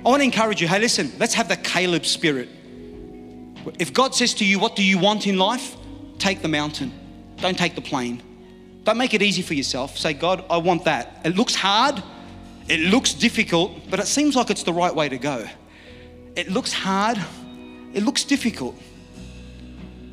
I 0.05 0.09
want 0.09 0.21
to 0.21 0.25
encourage 0.25 0.61
you 0.61 0.69
hey, 0.69 0.79
listen, 0.79 1.11
let's 1.19 1.35
have 1.35 1.49
the 1.49 1.57
Caleb 1.57 2.05
spirit. 2.05 2.51
If 3.79 3.93
God 3.93 4.15
says 4.15 4.35
to 4.35 4.45
you, 4.45 4.59
What 4.59 4.77
do 4.77 4.85
you 4.85 4.99
want 4.99 5.27
in 5.27 5.39
life? 5.39 5.77
Take 6.19 6.43
the 6.43 6.49
mountain, 6.49 6.93
don't 7.37 7.59
take 7.59 7.75
the 7.75 7.81
plane. 7.81 8.23
Don't 8.85 8.99
make 8.99 9.15
it 9.15 9.23
easy 9.23 9.43
for 9.43 9.55
yourself. 9.55 9.97
Say, 9.99 10.13
God, 10.13 10.45
I 10.49 10.59
want 10.59 10.85
that. 10.85 11.21
It 11.25 11.37
looks 11.37 11.55
hard, 11.55 12.03
it 12.69 12.81
looks 12.81 13.15
difficult, 13.15 13.91
but 13.91 14.01
it 14.01 14.07
seems 14.07 14.37
like 14.37 14.51
it's 14.51 14.63
the 14.63 14.73
right 14.73 14.95
way 14.95 15.09
to 15.09 15.19
go. 15.19 15.47
It 16.37 16.51
looks 16.51 16.73
hard, 16.73 17.19
it 17.93 18.03
looks 18.03 18.25
difficult, 18.25 18.77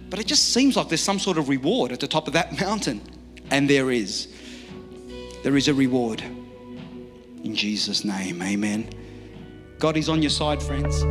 but 0.09 0.19
it 0.19 0.27
just 0.27 0.53
seems 0.53 0.75
like 0.75 0.89
there's 0.89 1.01
some 1.01 1.19
sort 1.19 1.37
of 1.37 1.49
reward 1.49 1.91
at 1.91 1.99
the 1.99 2.07
top 2.07 2.27
of 2.27 2.33
that 2.33 2.59
mountain. 2.61 3.01
And 3.51 3.69
there 3.69 3.91
is. 3.91 4.27
There 5.43 5.55
is 5.57 5.67
a 5.67 5.73
reward. 5.73 6.21
In 7.43 7.53
Jesus' 7.53 8.05
name, 8.05 8.41
amen. 8.41 8.89
God 9.79 9.97
is 9.97 10.07
on 10.09 10.21
your 10.21 10.29
side, 10.29 10.63
friends. 10.63 11.01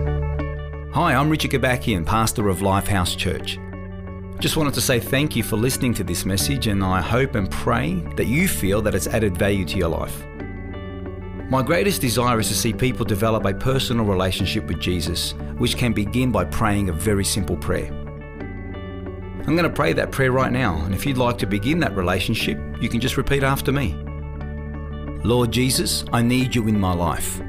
Hi, 0.94 1.14
I'm 1.14 1.28
Richard 1.28 1.50
Kobakian, 1.50 2.06
pastor 2.06 2.48
of 2.48 2.58
Lifehouse 2.58 3.16
Church. 3.16 3.58
Just 4.42 4.56
wanted 4.56 4.74
to 4.74 4.80
say 4.80 4.98
thank 4.98 5.36
you 5.36 5.44
for 5.44 5.56
listening 5.56 5.94
to 5.94 6.02
this 6.02 6.26
message, 6.26 6.66
and 6.66 6.82
I 6.82 7.00
hope 7.00 7.36
and 7.36 7.48
pray 7.48 8.04
that 8.16 8.26
you 8.26 8.48
feel 8.48 8.82
that 8.82 8.92
it's 8.92 9.06
added 9.06 9.36
value 9.36 9.64
to 9.66 9.78
your 9.78 9.88
life. 9.88 10.24
My 11.48 11.62
greatest 11.62 12.00
desire 12.00 12.40
is 12.40 12.48
to 12.48 12.54
see 12.54 12.72
people 12.72 13.04
develop 13.04 13.44
a 13.44 13.54
personal 13.54 14.04
relationship 14.04 14.66
with 14.66 14.80
Jesus, 14.80 15.34
which 15.58 15.76
can 15.76 15.92
begin 15.92 16.32
by 16.32 16.44
praying 16.44 16.88
a 16.88 16.92
very 16.92 17.24
simple 17.24 17.56
prayer. 17.56 17.86
I'm 19.46 19.54
going 19.54 19.62
to 19.62 19.70
pray 19.70 19.92
that 19.92 20.10
prayer 20.10 20.32
right 20.32 20.50
now, 20.50 20.74
and 20.74 20.92
if 20.92 21.06
you'd 21.06 21.18
like 21.18 21.38
to 21.38 21.46
begin 21.46 21.78
that 21.78 21.94
relationship, 21.94 22.58
you 22.80 22.88
can 22.88 22.98
just 22.98 23.16
repeat 23.16 23.44
after 23.44 23.70
me. 23.70 23.94
Lord 25.22 25.52
Jesus, 25.52 26.04
I 26.12 26.20
need 26.20 26.52
you 26.52 26.66
in 26.66 26.80
my 26.80 26.94
life. 26.94 27.40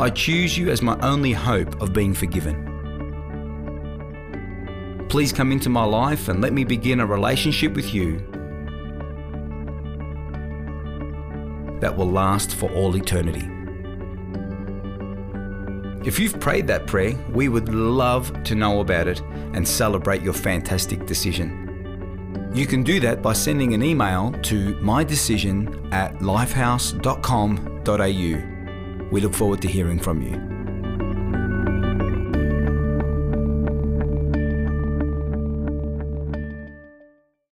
I 0.00 0.10
choose 0.10 0.58
you 0.58 0.70
as 0.70 0.82
my 0.82 0.98
only 1.02 1.30
hope 1.30 1.80
of 1.80 1.92
being 1.92 2.14
forgiven. 2.14 2.73
Please 5.14 5.32
come 5.32 5.52
into 5.52 5.68
my 5.68 5.84
life 5.84 6.26
and 6.26 6.40
let 6.40 6.52
me 6.52 6.64
begin 6.64 6.98
a 6.98 7.06
relationship 7.06 7.74
with 7.74 7.94
you 7.94 8.18
that 11.78 11.96
will 11.96 12.10
last 12.10 12.56
for 12.56 12.68
all 12.72 12.96
eternity. 12.96 13.48
If 16.04 16.18
you've 16.18 16.40
prayed 16.40 16.66
that 16.66 16.88
prayer, 16.88 17.14
we 17.30 17.48
would 17.48 17.68
love 17.68 18.42
to 18.42 18.56
know 18.56 18.80
about 18.80 19.06
it 19.06 19.20
and 19.52 19.68
celebrate 19.68 20.20
your 20.20 20.32
fantastic 20.32 21.06
decision. 21.06 22.50
You 22.52 22.66
can 22.66 22.82
do 22.82 22.98
that 22.98 23.22
by 23.22 23.34
sending 23.34 23.72
an 23.72 23.84
email 23.84 24.32
to 24.42 24.74
mydecision 24.78 25.92
at 25.92 26.18
lifehouse.com.au. 26.18 29.10
We 29.12 29.20
look 29.20 29.34
forward 29.34 29.62
to 29.62 29.68
hearing 29.68 30.00
from 30.00 30.22
you. 30.22 30.53